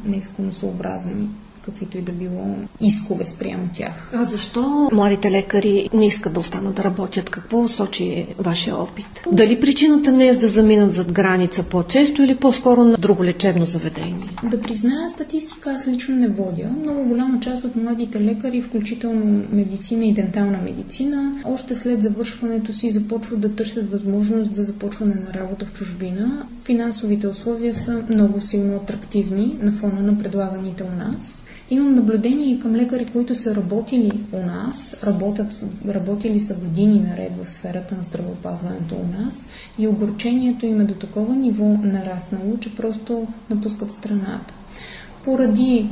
незаконосъобразни 0.06 1.28
каквито 1.66 1.98
и 1.98 2.02
да 2.02 2.12
било 2.12 2.56
искове 2.82 3.26
спрямо 3.26 3.70
тях. 3.74 4.12
А 4.14 4.24
защо 4.24 4.90
младите 4.94 5.32
лекари 5.32 5.90
не 5.94 6.08
искат 6.08 6.34
да 6.34 6.40
останат 6.40 6.76
да 6.76 6.84
работят? 6.84 7.30
Какво 7.30 7.68
сочи 7.68 8.28
вашия 8.40 8.76
опит? 8.76 9.24
Дали 9.32 9.60
причината 9.60 10.12
не 10.12 10.28
е 10.28 10.34
за 10.34 10.40
да 10.40 10.48
заминат 10.48 10.94
зад 10.94 11.12
граница 11.14 11.64
по-често 11.64 12.24
или 12.24 12.36
по-скоро 12.36 12.84
на 12.84 12.98
друго 12.98 13.24
лечебно 13.24 13.66
заведение? 13.66 14.30
Да 14.44 14.62
призная 14.62 15.10
статистика, 15.66 15.72
аз 15.72 15.88
лично 15.88 16.16
не 16.16 16.28
водя. 16.28 16.70
Много 16.82 17.04
голяма 17.04 17.40
част 17.40 17.64
от 17.64 17.76
младите 17.76 18.22
лекари, 18.22 18.62
включително 18.62 19.44
медицина 19.52 20.06
и 20.06 20.14
дентална 20.14 20.58
медицина, 20.58 21.42
още 21.46 21.76
след 21.76 22.02
завършването 22.02 22.74
си 22.74 22.90
започват 22.90 23.40
да 23.40 23.56
търсят 23.56 23.92
възможност 23.92 24.56
за 24.56 24.64
започване 24.64 25.16
на 25.16 25.34
работа 25.34 25.66
в 25.66 25.74
чужбина. 25.74 26.48
Финансовите 26.64 27.28
условия 27.28 27.76
са 27.76 28.04
много 28.10 28.42
силно 28.42 28.76
атрактивни 28.76 29.58
на 29.62 29.72
фона 29.72 30.02
на 30.02 30.18
предлаганите 30.18 30.84
у 30.84 30.98
нас. 30.98 31.44
Имам 31.70 31.96
наблюдение 31.96 32.52
и 32.52 32.60
към 32.60 32.76
лекари, 32.76 33.06
които 33.06 33.36
са 33.36 33.56
работили 33.56 34.12
у 34.32 34.46
нас, 34.46 35.04
работят, 35.04 35.64
работили 35.88 36.40
са 36.40 36.54
години 36.54 37.00
наред 37.00 37.32
в 37.44 37.52
сферата 37.52 37.96
на 37.96 38.04
здравеопазването 38.04 38.96
у 38.96 39.22
нас 39.22 39.48
и 39.80 39.88
огорчението 39.88 40.66
им 40.66 40.82
е 40.82 40.84
до 40.84 40.94
такова 40.94 41.36
ниво 41.36 41.66
нараснало, 41.84 42.58
че 42.60 42.76
просто 42.76 43.28
напускат 43.50 43.92
страната. 43.92 44.54
Поради 45.25 45.89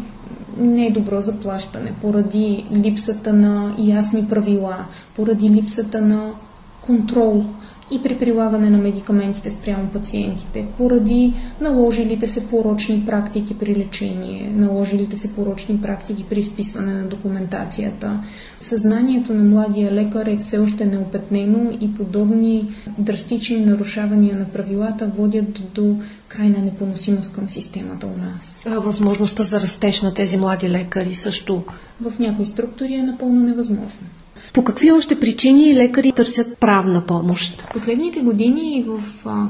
недобро 0.58 1.22
заплащане, 1.22 1.94
поради 2.02 2.66
липсата 2.72 3.34
на 3.34 3.74
ясни 3.78 4.28
правила, 4.30 4.86
поради 5.16 5.50
липсата 5.50 6.02
на 6.02 6.32
контрол 6.82 7.46
и 7.96 8.04
при 8.04 8.18
прилагане 8.18 8.70
на 8.70 8.78
медикаментите 8.78 9.50
спрямо 9.50 9.88
пациентите, 9.88 10.66
поради 10.78 11.34
наложилите 11.62 12.28
се 12.28 12.48
порочни 12.48 13.04
практики 13.06 13.58
при 13.58 13.76
лечение, 13.76 14.52
наложилите 14.56 15.18
се 15.18 15.34
порочни 15.34 15.82
практики 15.82 16.26
при 16.30 16.40
изписване 16.40 16.94
на 16.94 17.04
документацията. 17.04 18.24
Съзнанието 18.60 19.34
на 19.34 19.44
младия 19.44 19.92
лекар 19.92 20.26
е 20.26 20.38
все 20.38 20.58
още 20.58 20.86
неопетнено 20.86 21.72
и 21.82 21.94
подобни 21.94 22.74
драстични 22.98 23.66
нарушавания 23.66 24.38
на 24.38 24.46
правилата 24.46 25.12
водят 25.18 25.74
до 25.74 25.96
крайна 26.28 26.58
непоносимост 26.58 27.32
към 27.32 27.50
системата 27.50 28.08
у 28.08 28.22
нас. 28.22 28.62
А 28.66 28.80
възможността 28.80 29.44
за 29.44 29.62
растеж 29.62 30.02
на 30.02 30.14
тези 30.14 30.38
млади 30.38 30.70
лекари 30.70 31.16
също? 31.16 31.64
В 32.02 32.20
някои 32.20 32.46
структури 32.46 32.94
е 32.94 33.04
напълно 33.04 33.44
невъзможно. 33.44 34.08
По 34.54 34.64
какви 34.64 34.92
още 34.92 35.20
причини 35.20 35.76
лекари 35.76 36.12
търсят 36.12 36.58
правна 36.58 37.06
помощ? 37.06 37.64
Последните 37.74 38.20
години 38.20 38.86
в 38.88 39.04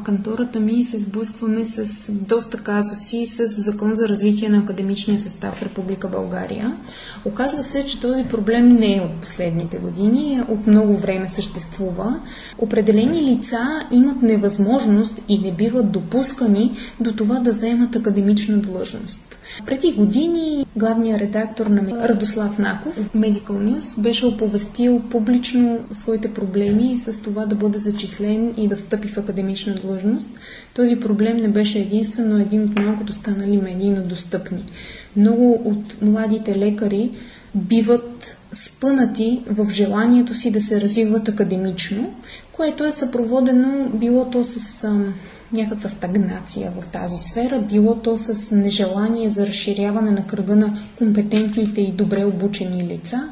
кантората 0.05 0.59
ми 0.59 0.83
се 0.83 0.99
сблъскваме 0.99 1.65
с 1.65 2.11
доста 2.11 2.57
казуси 2.57 3.25
с 3.27 3.47
Закон 3.47 3.95
за 3.95 4.09
развитие 4.09 4.49
на 4.49 4.57
академичния 4.57 5.19
състав 5.19 5.55
в 5.55 5.61
Република 5.61 6.07
България. 6.07 6.77
Оказва 7.25 7.63
се, 7.63 7.85
че 7.85 8.01
този 8.01 8.23
проблем 8.23 8.69
не 8.69 8.95
е 8.95 9.01
от 9.01 9.11
последните 9.21 9.77
години, 9.77 10.41
от 10.47 10.67
много 10.67 10.97
време 10.97 11.27
съществува. 11.27 12.19
Определени 12.57 13.21
лица 13.21 13.87
имат 13.91 14.21
невъзможност 14.21 15.19
и 15.29 15.39
не 15.39 15.51
биват 15.51 15.91
допускани 15.91 16.77
до 16.99 17.13
това 17.13 17.39
да 17.39 17.51
заемат 17.51 17.95
академична 17.95 18.57
длъжност. 18.57 19.39
Преди 19.65 19.91
години 19.91 20.65
главният 20.75 21.21
редактор 21.21 21.65
на 21.65 22.07
Радослав 22.07 22.59
Наков, 22.59 22.99
Medical 23.15 23.47
News, 23.47 24.01
беше 24.01 24.25
оповестил 24.25 25.01
публично 25.09 25.79
своите 25.91 26.33
проблеми 26.33 26.97
с 26.97 27.21
това 27.21 27.45
да 27.45 27.55
бъде 27.55 27.77
зачислен 27.77 28.53
и 28.57 28.67
да 28.67 28.75
встъпи 28.75 29.07
в 29.07 29.17
академична 29.17 29.73
длъжност. 29.73 30.29
Този 30.73 30.99
проблем 30.99 31.37
не 31.37 31.47
беше 31.47 31.79
единствено 31.79 32.37
един 32.39 32.63
от 32.63 32.79
малкото 32.79 33.13
станали 33.13 33.57
медийно 33.57 34.03
достъпни. 34.03 34.63
Много 35.15 35.61
от 35.65 36.01
младите 36.01 36.57
лекари 36.57 37.11
биват 37.55 38.37
спънати 38.53 39.41
в 39.47 39.69
желанието 39.69 40.35
си 40.35 40.51
да 40.51 40.61
се 40.61 40.81
развиват 40.81 41.27
академично, 41.27 42.13
което 42.51 42.83
е 42.83 42.91
съпроводено 42.91 43.89
било 43.93 44.25
то 44.25 44.43
с 44.43 44.59
някаква 45.53 45.89
стагнация 45.89 46.71
в 46.81 46.87
тази 46.87 47.17
сфера, 47.17 47.59
било 47.59 47.95
то 47.95 48.17
с 48.17 48.55
нежелание 48.55 49.29
за 49.29 49.47
разширяване 49.47 50.11
на 50.11 50.27
кръга 50.27 50.55
на 50.55 50.77
компетентните 50.97 51.81
и 51.81 51.91
добре 51.91 52.25
обучени 52.25 52.87
лица, 52.87 53.29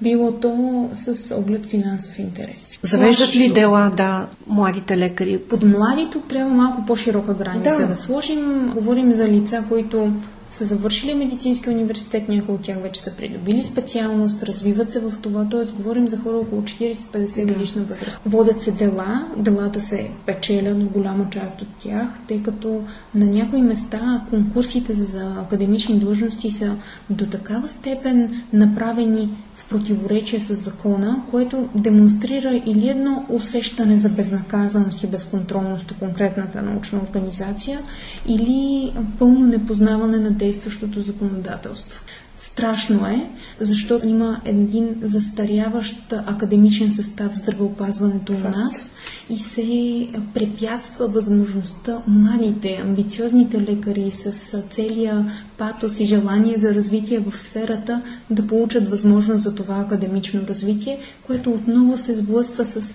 било 0.00 0.32
то 0.32 0.88
с 0.94 1.34
оглед 1.34 1.66
финансов 1.66 2.18
интерес. 2.18 2.78
Завеждат 2.82 3.36
ли 3.36 3.52
дела, 3.52 3.92
да, 3.96 4.26
младите 4.46 4.98
лекари? 4.98 5.38
Под 5.38 5.62
младите 5.62 6.18
трябва 6.28 6.54
малко 6.54 6.86
по-широка 6.86 7.34
граница 7.34 7.80
да. 7.80 7.86
да 7.86 7.96
сложим. 7.96 8.70
Говорим 8.74 9.12
за 9.12 9.28
лица, 9.28 9.64
които 9.68 10.12
са 10.54 10.64
завършили 10.64 11.14
медицински 11.14 11.70
университет, 11.70 12.28
някои 12.28 12.54
от 12.54 12.60
тях 12.60 12.78
вече 12.82 13.00
са 13.00 13.12
придобили 13.16 13.62
специалност, 13.62 14.42
развиват 14.42 14.90
се 14.90 15.00
в 15.00 15.12
това, 15.22 15.48
т.е. 15.48 15.72
говорим 15.72 16.08
за 16.08 16.18
хора 16.18 16.36
около 16.36 16.62
40-50 16.62 17.52
годишна 17.52 17.82
възраст. 17.82 18.20
Водят 18.26 18.60
се 18.60 18.72
дела, 18.72 19.28
делата 19.36 19.80
се 19.80 20.10
печелят 20.26 20.82
в 20.82 20.90
голяма 20.90 21.30
част 21.30 21.62
от 21.62 21.68
тях, 21.78 22.08
тъй 22.28 22.42
като 22.42 22.82
на 23.14 23.26
някои 23.26 23.62
места 23.62 24.24
конкурсите 24.30 24.94
за 24.94 25.34
академични 25.46 25.98
длъжности 25.98 26.50
са 26.50 26.76
до 27.10 27.26
такава 27.26 27.68
степен 27.68 28.42
направени 28.52 29.30
в 29.56 29.68
противоречие 29.68 30.40
с 30.40 30.54
закона, 30.54 31.22
което 31.30 31.68
демонстрира 31.74 32.62
или 32.66 32.88
едно 32.88 33.26
усещане 33.28 33.96
за 33.96 34.08
безнаказаност 34.08 35.02
и 35.02 35.06
безконтролност 35.06 35.90
от 35.90 35.98
конкретната 35.98 36.62
научна 36.62 37.00
организация, 37.02 37.80
или 38.28 38.92
пълно 39.18 39.46
непознаване 39.46 40.18
на 40.18 40.30
действащото 40.30 41.00
законодателство. 41.00 42.02
Страшно 42.36 43.06
е, 43.06 43.30
защото 43.60 44.08
има 44.08 44.40
един 44.44 44.96
застаряващ 45.02 46.12
академичен 46.12 46.90
състав 46.90 47.32
в 47.32 47.36
здравеопазването 47.36 48.32
у 48.32 48.38
нас 48.38 48.90
и 49.30 49.38
се 49.38 50.08
препятства 50.34 51.08
възможността 51.08 51.98
младите, 52.06 52.80
амбициозните 52.84 53.60
лекари 53.60 54.10
с 54.10 54.62
целия 54.70 55.32
патос 55.58 56.00
и 56.00 56.04
желание 56.04 56.58
за 56.58 56.74
развитие 56.74 57.18
в 57.18 57.38
сферата 57.38 58.02
да 58.30 58.46
получат 58.46 58.90
възможност 58.90 59.42
за 59.42 59.54
това 59.54 59.80
академично 59.80 60.46
развитие, 60.46 60.98
което 61.26 61.50
отново 61.50 61.98
се 61.98 62.14
сблъсква 62.14 62.64
с 62.64 62.94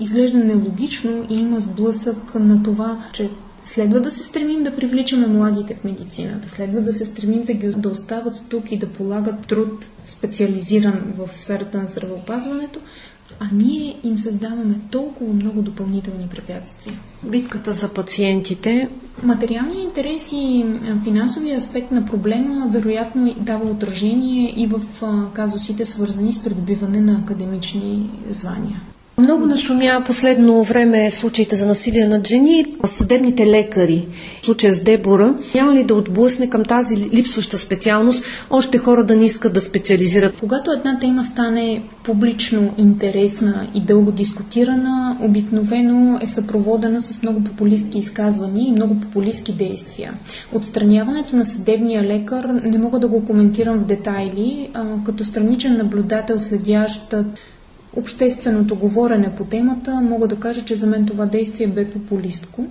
изглежда 0.00 0.38
нелогично 0.38 1.26
и 1.30 1.34
има 1.34 1.60
сблъсък 1.60 2.34
на 2.34 2.62
това, 2.62 2.98
че 3.12 3.30
Следва 3.66 4.00
да 4.00 4.10
се 4.10 4.24
стремим 4.24 4.62
да 4.62 4.76
привличаме 4.76 5.26
младите 5.26 5.74
в 5.74 5.84
медицината, 5.84 6.48
следва 6.48 6.80
да 6.80 6.92
се 6.92 7.04
стремим 7.04 7.44
да 7.44 7.52
ги 7.52 7.68
да 7.76 7.88
остават 7.88 8.44
тук 8.48 8.72
и 8.72 8.78
да 8.78 8.86
полагат 8.86 9.46
труд 9.46 9.88
специализиран 10.06 11.02
в 11.16 11.38
сферата 11.38 11.78
на 11.78 11.86
здравеопазването, 11.86 12.80
а 13.40 13.44
ние 13.52 13.96
им 14.04 14.18
създаваме 14.18 14.74
толкова 14.90 15.34
много 15.34 15.62
допълнителни 15.62 16.28
препятствия. 16.30 16.98
Битката 17.22 17.72
за 17.72 17.94
пациентите. 17.94 18.88
Материалният 19.22 19.84
интерес 19.84 20.32
и 20.32 20.64
финансовия 21.04 21.58
аспект 21.58 21.90
на 21.90 22.06
проблема 22.06 22.68
вероятно 22.70 23.34
дава 23.40 23.70
отражение 23.70 24.54
и 24.56 24.66
в 24.66 24.80
казусите, 25.34 25.84
свързани 25.84 26.32
с 26.32 26.44
придобиване 26.44 27.00
на 27.00 27.18
академични 27.18 28.10
звания. 28.30 28.80
Много 29.18 29.46
нашумя 29.46 30.02
последно 30.06 30.62
време 30.62 31.10
случаите 31.10 31.56
за 31.56 31.66
насилие 31.66 32.06
над 32.06 32.28
жени. 32.28 32.66
Съдебните 32.84 33.46
лекари, 33.46 34.06
случая 34.42 34.74
с 34.74 34.82
Дебора, 34.82 35.34
няма 35.54 35.74
ли 35.74 35.84
да 35.84 35.94
отблъсне 35.94 36.50
към 36.50 36.64
тази 36.64 36.96
липсваща 36.96 37.58
специалност 37.58 38.24
още 38.50 38.78
хора 38.78 39.04
да 39.04 39.16
не 39.16 39.26
искат 39.26 39.52
да 39.52 39.60
специализират? 39.60 40.34
Когато 40.40 40.72
една 40.72 40.98
тема 40.98 41.24
стане 41.24 41.82
публично 42.04 42.74
интересна 42.78 43.68
и 43.74 43.80
дълго 43.80 44.12
дискутирана, 44.12 45.18
обикновено 45.20 46.18
е 46.22 46.26
съпроводено 46.26 47.02
с 47.02 47.22
много 47.22 47.44
популистски 47.44 47.98
изказвания 47.98 48.68
и 48.68 48.72
много 48.72 49.00
популистски 49.00 49.52
действия. 49.52 50.14
Отстраняването 50.52 51.36
на 51.36 51.44
съдебния 51.44 52.02
лекар 52.02 52.44
не 52.64 52.78
мога 52.78 52.98
да 52.98 53.08
го 53.08 53.24
коментирам 53.24 53.78
в 53.78 53.86
детайли, 53.86 54.70
като 55.06 55.24
страничен 55.24 55.76
наблюдател, 55.76 56.40
следящ 56.40 57.14
общественото 57.96 58.76
говорене 58.76 59.34
по 59.36 59.44
темата, 59.44 60.00
мога 60.00 60.28
да 60.28 60.36
кажа, 60.36 60.64
че 60.64 60.74
за 60.74 60.86
мен 60.86 61.06
това 61.06 61.26
действие 61.26 61.66
бе 61.66 61.90
популистко. 61.90 62.66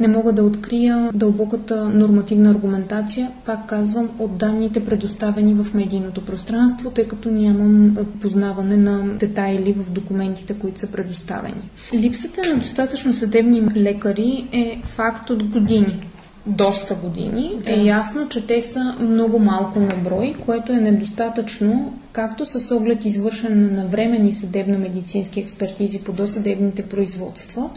Не 0.00 0.08
мога 0.08 0.32
да 0.32 0.42
открия 0.42 1.10
дълбоката 1.14 1.88
нормативна 1.88 2.50
аргументация, 2.50 3.30
пак 3.46 3.66
казвам, 3.66 4.08
от 4.18 4.36
данните 4.36 4.84
предоставени 4.84 5.54
в 5.54 5.74
медийното 5.74 6.24
пространство, 6.24 6.90
тъй 6.90 7.08
като 7.08 7.30
нямам 7.30 7.96
познаване 8.20 8.76
на 8.76 9.18
детайли 9.18 9.72
в 9.72 9.90
документите, 9.90 10.54
които 10.54 10.80
са 10.80 10.86
предоставени. 10.86 11.70
Липсата 11.94 12.40
на 12.48 12.56
достатъчно 12.56 13.14
съдебни 13.14 13.62
лекари 13.76 14.48
е 14.52 14.80
факт 14.84 15.30
от 15.30 15.44
години 15.44 16.06
доста 16.46 16.94
години, 16.94 17.52
да. 17.66 17.72
е 17.72 17.84
ясно, 17.84 18.28
че 18.28 18.46
те 18.46 18.60
са 18.60 18.94
много 19.00 19.38
малко 19.38 19.80
на 19.80 19.94
брой, 20.04 20.34
което 20.46 20.72
е 20.72 20.76
недостатъчно 20.76 21.94
както 22.12 22.46
с 22.46 22.76
оглед 22.76 23.04
извършване 23.04 23.70
на 23.70 23.86
временни 23.86 24.32
съдебно-медицински 24.32 25.40
експертизи 25.40 26.00
по 26.00 26.12
досъдебните 26.12 26.82
производства, 26.82 27.70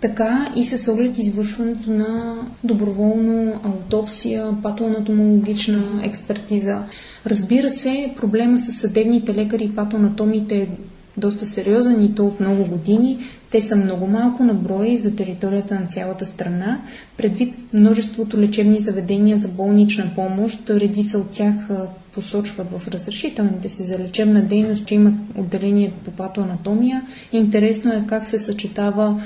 така 0.00 0.52
и 0.56 0.64
с 0.64 0.92
оглед 0.92 1.18
извършването 1.18 1.90
на 1.90 2.36
доброволно 2.64 3.60
аутопсия, 3.64 4.48
патоанатомологична 4.62 5.82
експертиза. 6.02 6.78
Разбира 7.26 7.70
се, 7.70 8.12
проблема 8.16 8.58
с 8.58 8.72
съдебните 8.72 9.34
лекари 9.34 9.64
и 9.64 9.74
патоанатомите 9.74 10.56
е 10.56 10.68
доста 11.16 11.46
сериозен 11.46 12.04
и 12.04 12.14
то 12.14 12.26
от 12.26 12.40
много 12.40 12.64
години. 12.64 13.18
Те 13.50 13.60
са 13.60 13.76
много 13.76 14.06
малко 14.06 14.44
на 14.44 14.54
брой 14.54 14.96
за 14.96 15.16
територията 15.16 15.74
на 15.74 15.86
цялата 15.86 16.26
страна. 16.26 16.80
Предвид 17.16 17.54
множеството 17.72 18.40
лечебни 18.40 18.80
заведения 18.80 19.36
за 19.36 19.48
болнична 19.48 20.10
помощ, 20.14 20.70
редица 20.70 21.18
от 21.18 21.30
тях 21.30 21.54
посочват 22.12 22.66
в 22.70 22.88
разрешителните 22.88 23.68
си 23.68 23.84
за 23.84 23.98
лечебна 23.98 24.42
дейност, 24.42 24.86
че 24.86 24.94
имат 24.94 25.14
отделение 25.38 25.92
по 26.04 26.10
патоанатомия. 26.10 27.02
Интересно 27.32 27.92
е 27.92 28.04
как 28.06 28.26
се 28.26 28.38
съчетава 28.38 29.20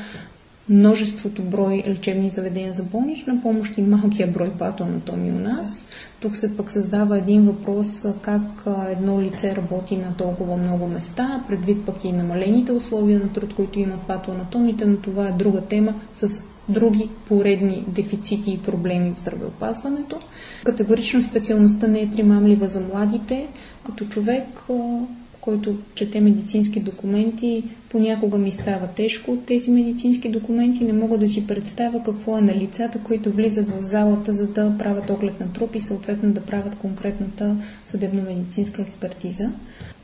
множеството 0.69 1.43
брой 1.43 1.83
лечебни 1.87 2.31
заведения 2.31 2.73
за 2.73 2.83
болнична 2.83 3.41
помощ 3.41 3.79
и 3.79 3.83
малкия 3.83 4.27
брой 4.27 4.51
патоанатомии 4.51 5.33
у 5.33 5.39
нас. 5.39 5.89
Тук 6.21 6.37
се 6.37 6.57
пък 6.57 6.71
създава 6.71 7.19
един 7.19 7.47
въпрос 7.47 8.05
как 8.21 8.43
едно 8.89 9.23
лице 9.23 9.57
работи 9.57 9.97
на 9.97 10.15
толкова 10.17 10.57
много 10.57 10.87
места, 10.87 11.45
предвид 11.49 11.87
пък 11.87 12.05
и 12.05 12.13
намалените 12.13 12.73
условия 12.73 13.19
на 13.19 13.33
труд, 13.33 13.55
които 13.55 13.79
имат 13.79 14.01
патоанатомите, 14.01 14.87
но 14.87 14.97
това 14.97 15.29
е 15.29 15.33
друга 15.33 15.61
тема 15.61 15.95
с 16.15 16.43
други 16.69 17.09
поредни 17.29 17.85
дефицити 17.89 18.53
и 18.53 18.59
проблеми 18.59 19.15
в 19.15 19.19
здравеопазването. 19.19 20.19
Категорично 20.65 21.23
специалността 21.23 21.87
не 21.87 22.01
е 22.01 22.11
примамлива 22.11 22.69
за 22.69 22.81
младите. 22.81 23.47
Като 23.85 24.05
човек 24.05 24.65
който 25.47 25.77
чете 25.95 26.21
медицински 26.21 26.81
документи, 26.81 27.65
понякога 27.89 28.39
ми 28.39 28.53
става 28.53 28.87
тежко 28.87 29.33
от 29.33 29.47
тези 29.47 29.71
медицински 29.71 30.29
документи. 30.29 30.85
Не 30.85 30.93
мога 30.93 31.19
да 31.19 31.29
си 31.29 31.47
представя 31.47 32.03
какво 32.03 32.39
е 32.39 32.41
на 32.41 32.55
лицата, 32.55 32.99
които 32.99 33.33
влизат 33.33 33.69
в 33.69 33.83
залата, 33.83 34.33
за 34.33 34.47
да 34.47 34.79
правят 34.79 35.11
оглед 35.11 35.41
на 35.41 35.53
труп 35.53 35.75
и 35.75 35.81
съответно 35.81 36.33
да 36.33 36.41
правят 36.41 36.77
конкретната 36.77 37.57
съдебно-медицинска 37.85 38.83
експертиза. 38.83 39.53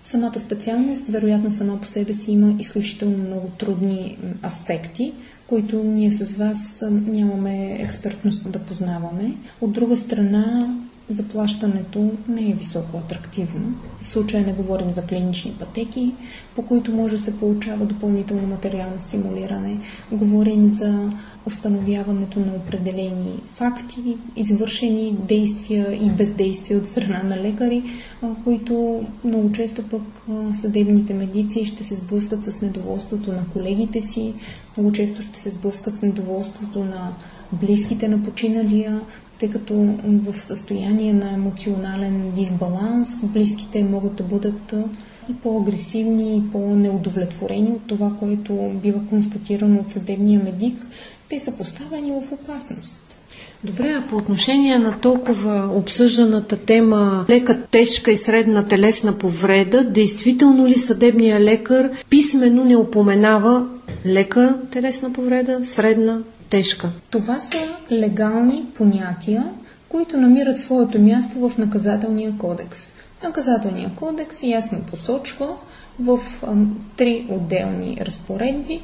Самата 0.03 0.39
специалност, 0.39 1.07
вероятно, 1.07 1.51
сама 1.51 1.81
по 1.81 1.87
себе 1.87 2.13
си 2.13 2.33
има 2.33 2.55
изключително 2.59 3.19
много 3.19 3.49
трудни 3.59 4.19
аспекти, 4.45 5.13
които 5.47 5.85
ние 5.85 6.13
с 6.13 6.37
вас 6.37 6.85
нямаме 6.91 7.77
експертност 7.81 8.51
да 8.51 8.59
познаваме. 8.59 9.35
От 9.61 9.73
друга 9.73 9.97
страна, 9.97 10.77
заплащането 11.13 12.11
не 12.29 12.51
е 12.51 12.55
високо 12.55 12.99
атрактивно. 12.99 13.75
В 14.01 14.07
случая 14.07 14.47
не 14.47 14.53
говорим 14.53 14.93
за 14.95 15.03
клинични 15.03 15.53
пътеки, 15.59 16.13
по 16.55 16.63
които 16.63 16.93
може 16.93 17.17
да 17.17 17.23
се 17.23 17.39
получава 17.39 17.87
допълнително 17.87 18.47
материално 18.47 19.01
стимулиране. 19.01 19.79
Говорим 20.13 20.69
за 20.69 21.11
установяването 21.47 22.41
на 22.41 22.53
определени 22.57 23.41
факти, 23.45 24.17
извършени 24.37 25.17
действия 25.29 26.07
и 26.07 26.11
бездействия 26.11 26.79
от 26.79 26.87
страна 26.87 27.23
на 27.23 27.37
лекари, 27.37 27.83
които 28.45 29.05
много 29.25 29.53
често 29.53 29.83
пък 29.83 30.03
съдебните 30.55 31.15
медици 31.15 31.67
ще 31.67 31.85
се 31.85 31.95
сблъскат 31.95 32.45
с 32.45 32.61
недоволството 32.61 33.33
на 33.33 33.47
колегите 33.53 34.03
си, 34.03 34.35
много 34.77 34.93
често 34.93 35.23
ще 35.23 35.41
се 35.41 35.51
сблъскат 35.51 35.97
с 35.97 36.03
недоволството 36.03 36.85
на 36.85 37.13
близките 37.53 38.09
на 38.09 38.23
починалия, 38.23 39.01
тъй 39.39 39.51
като 39.51 39.75
в 40.05 40.41
състояние 40.41 41.13
на 41.13 41.33
емоционален 41.33 42.31
дисбаланс 42.31 43.25
близките 43.25 43.85
могат 43.85 44.15
да 44.15 44.23
бъдат 44.23 44.75
и 45.31 45.35
по-агресивни, 45.35 46.37
и 46.37 46.51
по-неудовлетворени 46.53 47.71
от 47.71 47.87
това, 47.87 48.13
което 48.19 48.71
бива 48.83 49.01
констатирано 49.11 49.81
от 49.81 49.93
съдебния 49.93 50.41
медик. 50.45 50.87
Те 51.29 51.41
са 51.41 51.53
поставени 51.53 52.11
в 52.11 52.33
опасност. 52.33 53.19
Добре, 53.65 53.89
а 53.89 54.09
по 54.11 54.17
отношение 54.17 54.79
на 54.79 55.01
толкова 55.01 55.71
обсъжданата 55.75 56.57
тема 56.57 57.25
лека, 57.31 57.63
тежка 57.71 58.11
и 58.11 58.17
средна 58.17 58.63
телесна 58.63 59.19
повреда, 59.19 59.85
действително 59.85 60.67
ли 60.67 60.75
съдебният 60.75 61.43
лекар 61.43 61.91
писменно 62.11 62.65
не 62.65 62.77
упоменава 62.77 63.67
лека 64.07 64.59
телесна 64.71 65.13
повреда, 65.13 65.61
средна, 65.65 66.19
тежка. 66.53 66.89
Това 67.11 67.37
са 67.37 67.59
легални 67.93 68.65
понятия, 68.75 69.45
които 69.89 70.17
намират 70.17 70.59
своето 70.59 71.01
място 71.01 71.49
в 71.49 71.59
наказателния 71.59 72.39
кодекс. 72.39 72.93
Наказателния 73.23 73.91
кодекс 73.97 74.43
ясно 74.43 74.79
посочва 74.91 75.49
в 76.01 76.19
ам, 76.47 76.79
три 76.97 77.27
отделни 77.31 77.99
разпоредби 78.01 78.81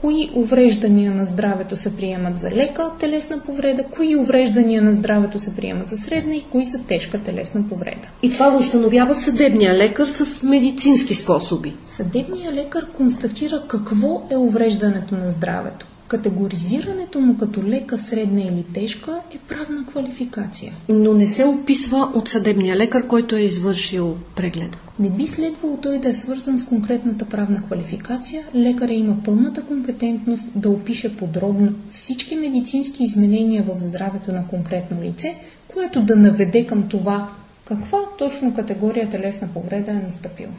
кои 0.00 0.30
увреждания 0.34 1.12
на 1.12 1.24
здравето 1.24 1.76
се 1.76 1.96
приемат 1.96 2.38
за 2.38 2.50
лека 2.50 2.90
телесна 3.00 3.38
повреда, 3.38 3.84
кои 3.84 4.16
увреждания 4.16 4.82
на 4.82 4.92
здравето 4.92 5.38
се 5.38 5.56
приемат 5.56 5.90
за 5.90 5.96
средна 5.96 6.36
и 6.36 6.44
кои 6.52 6.66
са 6.66 6.82
тежка 6.82 7.18
телесна 7.18 7.68
повреда. 7.68 8.08
И 8.22 8.30
това 8.30 8.50
го 8.50 8.58
установява 8.58 9.14
съдебния 9.14 9.74
лекар 9.74 10.06
с 10.06 10.42
медицински 10.42 11.14
способи. 11.14 11.74
Съдебният 11.86 12.54
лекар 12.54 12.86
констатира 12.96 13.64
какво 13.68 14.22
е 14.30 14.36
увреждането 14.36 15.14
на 15.14 15.30
здравето. 15.30 15.86
Категоризирането 16.08 17.20
му 17.20 17.38
като 17.38 17.62
лека, 17.62 17.98
средна 17.98 18.40
или 18.40 18.64
тежка 18.74 19.20
е 19.34 19.38
правна 19.38 19.86
квалификация. 19.86 20.72
Но 20.88 21.14
не 21.14 21.26
се 21.26 21.44
описва 21.44 22.12
от 22.14 22.28
съдебния 22.28 22.76
лекар, 22.76 23.06
който 23.06 23.36
е 23.36 23.40
извършил 23.40 24.16
прегледа. 24.36 24.78
Не 24.98 25.10
би 25.10 25.26
следвало 25.26 25.76
той 25.76 25.98
да 25.98 26.08
е 26.08 26.14
свързан 26.14 26.58
с 26.58 26.66
конкретната 26.66 27.24
правна 27.24 27.62
квалификация. 27.62 28.46
Лекаря 28.54 28.92
има 28.92 29.16
пълната 29.24 29.62
компетентност 29.62 30.46
да 30.54 30.70
опише 30.70 31.16
подробно 31.16 31.72
всички 31.90 32.36
медицински 32.36 33.04
изменения 33.04 33.62
в 33.62 33.80
здравето 33.80 34.32
на 34.32 34.46
конкретно 34.46 35.02
лице, 35.02 35.34
което 35.68 36.02
да 36.02 36.16
наведе 36.16 36.66
към 36.66 36.88
това 36.88 37.28
каква 37.64 37.98
точно 38.18 38.54
категория 38.54 39.10
телесна 39.10 39.48
повреда 39.54 39.90
е 39.90 39.94
настъпила. 39.94 40.50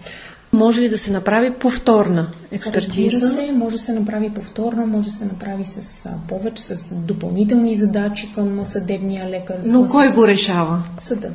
Може 0.54 0.82
ли 0.82 0.90
да 0.90 0.98
се 0.98 1.12
направи 1.12 1.52
повторна 1.52 2.28
експертиза? 2.52 3.16
Разбира 3.16 3.46
се, 3.46 3.52
може 3.52 3.76
да 3.76 3.82
се 3.82 3.94
направи 3.94 4.30
повторна, 4.30 4.86
може 4.86 5.10
да 5.10 5.16
се 5.16 5.26
направи 5.26 5.66
с 5.66 6.06
а, 6.06 6.10
повече, 6.28 6.64
с 6.64 6.94
допълнителни 6.94 7.76
задачи 7.76 8.32
към 8.36 8.66
съдебния 8.66 9.30
лекар. 9.30 9.60
Но 9.66 9.88
кой 9.88 10.12
го 10.12 10.28
решава? 10.28 10.84
Съда. 10.98 11.30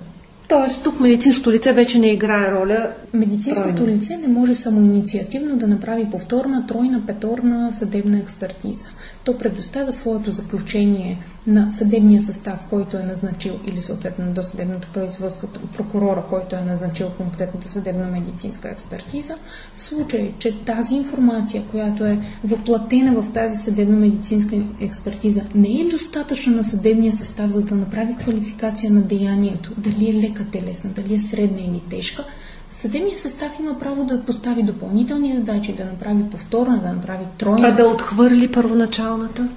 Тоест, 0.48 0.82
тук 0.82 1.00
медицинското 1.00 1.52
лице 1.52 1.72
вече 1.72 1.98
не 1.98 2.06
играе 2.06 2.52
роля. 2.52 2.90
Медицинското 3.12 3.74
тройно. 3.74 3.92
лице 3.92 4.16
не 4.16 4.28
може 4.28 4.54
самоинициативно 4.54 5.56
да 5.56 5.66
направи 5.66 6.10
повторна, 6.10 6.66
тройна, 6.66 7.02
петорна 7.06 7.72
съдебна 7.72 8.18
експертиза. 8.18 8.88
То 9.24 9.38
предоставя 9.38 9.92
своето 9.92 10.30
заключение 10.30 11.18
на 11.46 11.70
съдебния 11.70 12.22
състав, 12.22 12.66
който 12.70 12.96
е 12.96 13.02
назначил, 13.02 13.52
или 13.66 13.82
съответно 13.82 14.32
до 14.32 14.42
съдебното 14.42 14.88
производство, 14.92 15.48
прокурора, 15.76 16.24
който 16.28 16.56
е 16.56 16.60
назначил 16.60 17.10
конкретната 17.10 17.68
съдебно-медицинска 17.68 18.70
експертиза. 18.70 19.34
В 19.74 19.82
случай, 19.82 20.34
че 20.38 20.64
тази 20.64 20.94
информация, 20.94 21.62
която 21.70 22.06
е 22.06 22.20
въплатена 22.44 23.22
в 23.22 23.32
тази 23.32 23.58
съдебно-медицинска 23.58 24.64
експертиза, 24.80 25.42
не 25.54 25.80
е 25.80 25.90
достатъчна 25.90 26.56
на 26.56 26.64
съдебния 26.64 27.12
състав, 27.12 27.50
за 27.50 27.62
да 27.62 27.74
направи 27.74 28.16
квалификация 28.16 28.90
на 28.90 29.00
деянието, 29.00 29.72
дали 29.76 30.10
е 30.10 30.22
лека 30.22 30.44
телесна, 30.44 30.90
дали 30.90 31.14
е 31.14 31.18
средна 31.18 31.60
или 31.60 31.82
тежка, 31.90 32.24
Съдебният 32.72 33.20
състав 33.20 33.52
има 33.60 33.78
право 33.78 34.04
да 34.04 34.22
постави 34.22 34.62
допълнителни 34.62 35.32
задачи, 35.32 35.72
да 35.72 35.84
направи 35.84 36.30
повторна, 36.30 36.80
да 36.82 36.92
направи 36.92 37.24
тройна. 37.38 37.68
А 37.68 37.72
да 37.72 37.86
отхвърли 37.86 38.52
първоначалната? 38.52 39.48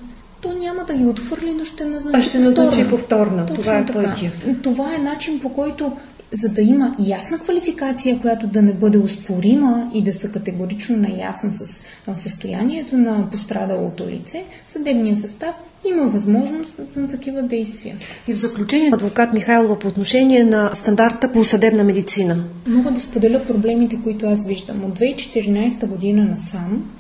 То 0.42 0.54
няма 0.54 0.84
да 0.84 0.94
ги 0.94 1.06
отхвърли, 1.06 1.54
но 1.54 1.66
ще 1.66 1.86
назначи 1.86 2.18
а 2.18 2.22
ще 2.22 2.40
назначи 2.40 2.90
повторна. 2.90 3.46
Точно 3.46 3.64
Това 3.64 3.78
е 3.78 3.86
пътя. 3.86 4.32
Това 4.64 4.96
е 4.96 4.98
начин 4.98 5.40
по 5.40 5.54
който 5.54 5.92
за 6.32 6.50
да 6.50 6.62
има 6.62 6.96
ясна 7.00 7.40
квалификация, 7.40 8.20
която 8.20 8.48
да 8.48 8.62
не 8.62 8.74
бъде 8.74 8.98
успорима 8.98 9.92
и 9.94 10.02
да 10.02 10.14
са 10.14 10.32
категорично 10.32 10.98
наясно 10.98 11.54
с 11.54 11.84
състоянието 12.16 12.98
на 12.98 13.30
пострадалото 13.32 14.08
лице, 14.08 14.44
съдебния 14.68 15.16
състав 15.16 15.56
има 15.90 16.08
възможност 16.08 16.74
за 16.90 17.08
такива 17.08 17.42
действия. 17.42 17.96
И 18.28 18.34
в 18.34 18.40
заключение, 18.40 18.92
адвокат 18.94 19.34
Михайлова, 19.34 19.80
по 19.80 19.88
отношение 19.88 20.44
на 20.44 20.76
стандарта 20.76 21.32
по 21.32 21.44
съдебна 21.44 21.84
медицина. 21.84 22.44
Мога 22.68 22.92
да 22.92 23.00
споделя 23.00 23.46
проблемите, 23.48 24.00
които 24.04 24.26
аз 24.26 24.46
виждам. 24.46 24.86
От 24.86 25.00
2014 25.00 25.88
година 25.88 26.24
насам 26.24 26.92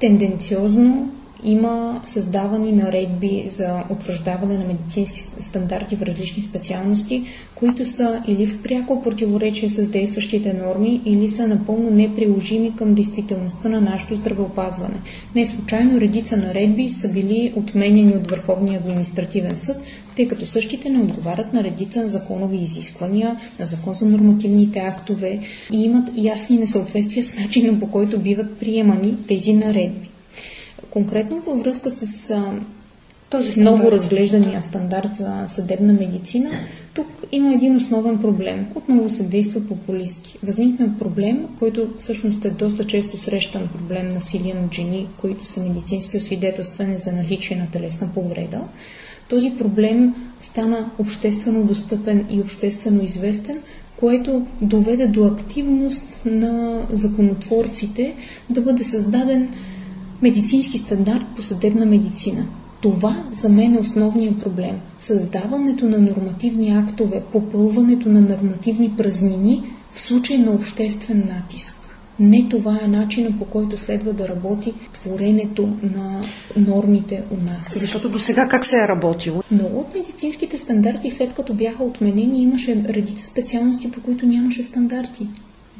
тенденциозно 0.00 1.12
има 1.44 2.00
създавани 2.04 2.72
наредби 2.72 3.44
за 3.48 3.84
утвърждаване 3.90 4.58
на 4.58 4.64
медицински 4.64 5.20
стандарти 5.20 5.96
в 5.96 6.02
различни 6.02 6.42
специалности, 6.42 7.24
които 7.54 7.86
са 7.86 8.22
или 8.28 8.46
в 8.46 8.62
пряко 8.62 9.02
противоречие 9.02 9.70
с 9.70 9.88
действащите 9.88 10.52
норми, 10.52 11.00
или 11.04 11.28
са 11.28 11.48
напълно 11.48 11.90
неприложими 11.90 12.76
към 12.76 12.94
действителността 12.94 13.68
на 13.68 13.80
нашето 13.80 14.14
здравеопазване. 14.14 14.96
Не 15.34 15.46
случайно 15.46 16.00
редица 16.00 16.36
наредби 16.36 16.88
са 16.88 17.08
били 17.08 17.52
отменени 17.56 18.16
от 18.16 18.30
Върховния 18.30 18.80
административен 18.80 19.56
съд, 19.56 19.82
тъй 20.16 20.28
като 20.28 20.46
същите 20.46 20.90
не 20.90 21.02
отговарят 21.02 21.52
на 21.52 21.64
редица 21.64 22.08
законови 22.08 22.56
изисквания, 22.56 23.36
на 23.58 23.66
закон 23.66 23.94
за 23.94 24.06
нормативните 24.06 24.78
актове 24.78 25.40
и 25.72 25.82
имат 25.82 26.10
ясни 26.16 26.58
несъответствия 26.58 27.24
с 27.24 27.36
начина 27.36 27.80
по 27.80 27.90
който 27.90 28.18
биват 28.18 28.58
приемани 28.58 29.16
тези 29.28 29.52
наредби. 29.52 30.09
Конкретно 30.90 31.40
във 31.46 31.60
връзка 31.60 31.90
с 31.90 32.30
а, 32.30 32.60
този 33.30 33.60
ново 33.60 33.92
разглеждания 33.92 34.62
стандарт 34.62 35.14
за 35.14 35.44
съдебна 35.46 35.92
медицина, 35.92 36.50
тук 36.94 37.06
има 37.32 37.54
един 37.54 37.76
основен 37.76 38.18
проблем. 38.18 38.66
Отново 38.74 39.10
се 39.10 39.22
действа 39.22 39.60
популистски. 39.60 40.38
Възникна 40.42 40.98
проблем, 40.98 41.46
който 41.58 41.90
всъщност 41.98 42.44
е 42.44 42.50
доста 42.50 42.84
често 42.84 43.16
срещан 43.16 43.68
проблем 43.68 44.08
насилие 44.08 44.54
на 44.54 44.68
жени, 44.72 45.08
които 45.20 45.46
са 45.46 45.62
медицински 45.62 46.16
освидетелствани 46.16 46.98
за 46.98 47.12
наличие 47.12 47.56
на 47.56 47.70
телесна 47.70 48.08
повреда. 48.14 48.60
Този 49.28 49.50
проблем 49.50 50.14
стана 50.40 50.90
обществено 50.98 51.64
достъпен 51.64 52.26
и 52.30 52.40
обществено 52.40 53.02
известен, 53.02 53.58
което 53.96 54.46
доведе 54.60 55.06
до 55.06 55.24
активност 55.24 56.22
на 56.24 56.82
законотворците 56.90 58.14
да 58.50 58.60
бъде 58.60 58.84
създаден 58.84 59.48
медицински 60.22 60.78
стандарт 60.78 61.26
по 61.36 61.42
съдебна 61.42 61.86
медицина. 61.86 62.46
Това 62.80 63.24
за 63.30 63.48
мен 63.48 63.74
е 63.74 63.78
основният 63.78 64.42
проблем. 64.42 64.80
Създаването 64.98 65.84
на 65.84 65.98
нормативни 65.98 66.70
актове, 66.70 67.22
попълването 67.32 68.08
на 68.08 68.20
нормативни 68.20 68.92
празнини 68.96 69.62
в 69.92 70.00
случай 70.00 70.38
на 70.38 70.50
обществен 70.50 71.28
натиск. 71.28 71.76
Не 72.20 72.48
това 72.48 72.78
е 72.82 72.88
начина 72.88 73.38
по 73.38 73.44
който 73.44 73.78
следва 73.78 74.12
да 74.12 74.28
работи 74.28 74.74
творенето 74.92 75.68
на 75.82 76.22
нормите 76.56 77.22
у 77.30 77.36
нас. 77.50 77.78
Защото 77.78 78.08
до 78.08 78.18
сега 78.18 78.48
как 78.48 78.66
се 78.66 78.76
е 78.76 78.88
работило? 78.88 79.42
Много 79.50 79.80
от 79.80 79.94
медицинските 79.94 80.58
стандарти, 80.58 81.10
след 81.10 81.34
като 81.34 81.54
бяха 81.54 81.84
отменени, 81.84 82.42
имаше 82.42 82.84
редица 82.88 83.24
специалности, 83.24 83.90
по 83.90 84.00
които 84.00 84.26
нямаше 84.26 84.62
стандарти. 84.62 85.26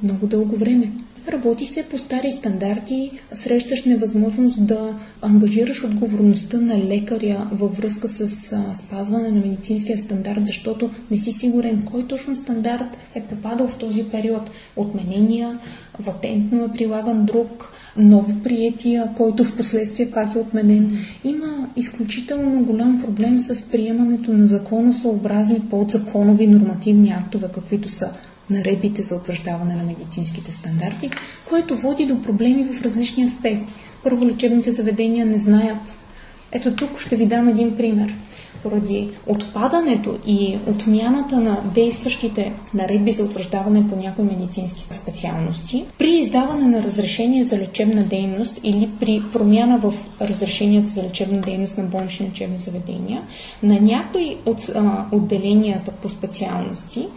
Много 0.03 0.27
дълго 0.27 0.57
време. 0.57 0.93
Работи 1.29 1.67
се 1.67 1.83
по 1.83 1.99
стари 1.99 2.33
стандарти, 2.33 3.11
срещаш 3.33 3.85
невъзможност 3.85 4.67
да 4.67 4.95
ангажираш 5.23 5.85
отговорността 5.85 6.61
на 6.61 6.79
лекаря 6.79 7.51
във 7.53 7.77
връзка 7.77 8.09
с 8.09 8.29
спазване 8.75 9.31
на 9.31 9.41
медицинския 9.41 9.99
стандарт, 9.99 10.47
защото 10.47 10.91
не 11.11 11.19
си 11.19 11.33
сигурен 11.33 11.83
кой 11.85 12.07
точно 12.07 12.37
стандарт 12.37 12.99
е 13.15 13.23
попадал 13.23 13.69
в 13.69 13.79
този 13.79 14.05
период. 14.05 14.51
Отменения, 14.77 15.59
латентно 16.07 16.65
е 16.65 16.73
прилаган 16.73 17.25
друг, 17.25 17.73
ново 17.97 18.43
приятия, 18.43 19.11
който 19.17 19.45
в 19.45 19.57
последствие 19.57 20.11
пак 20.11 20.35
е 20.35 20.39
отменен. 20.39 20.99
Има 21.25 21.69
изключително 21.77 22.65
голям 22.65 23.03
проблем 23.05 23.41
с 23.41 23.63
приемането 23.63 24.33
на 24.33 24.47
законосъобразни 24.47 25.61
подзаконови 25.61 26.47
нормативни 26.47 27.11
актове, 27.11 27.49
каквито 27.55 27.89
са 27.89 28.11
наредбите 28.51 29.03
за 29.03 29.17
утвърждаване 29.17 29.77
на 29.77 29.83
медицинските 29.83 30.53
стандарти, 30.53 31.11
което 31.49 31.77
води 31.77 32.07
до 32.07 32.23
проблеми 32.23 32.65
в 32.65 32.83
различни 32.83 33.25
аспекти. 33.25 33.73
Първо, 34.03 34.27
лечебните 34.27 34.71
заведения 34.71 35.27
не 35.27 35.37
знаят. 35.37 35.97
Ето 36.53 36.77
тук 36.77 37.01
ще 37.01 37.17
ви 37.17 37.27
дам 37.27 37.49
един 37.49 37.77
пример. 37.77 38.15
Поради 38.63 39.11
отпадането 39.27 40.19
и 40.27 40.59
отмяната 40.67 41.37
на 41.37 41.61
действащите 41.75 42.53
наредби 42.75 43.13
за 43.13 43.25
утвърждаване 43.25 43.87
по 43.87 43.97
някои 43.97 44.25
медицински 44.25 44.83
специалности, 44.83 45.85
при 45.99 46.11
издаване 46.11 46.69
на 46.69 46.83
разрешение 46.83 47.45
за 47.45 47.59
лечебна 47.59 48.03
дейност 48.03 48.61
или 48.65 48.91
при 49.01 49.23
промяна 49.33 49.79
в 49.79 49.95
разрешенията 50.21 50.91
за 50.91 51.03
лечебна 51.03 51.41
дейност 51.41 51.79
на 51.79 51.85
болнични 51.85 52.27
лечебни 52.27 52.59
заведения, 52.59 53.23
на 53.63 53.81
някои 53.81 54.37
от 54.47 54.71
а, 54.75 55.05
отделенията 55.13 55.91
по 55.91 56.09
специалности 56.09 57.09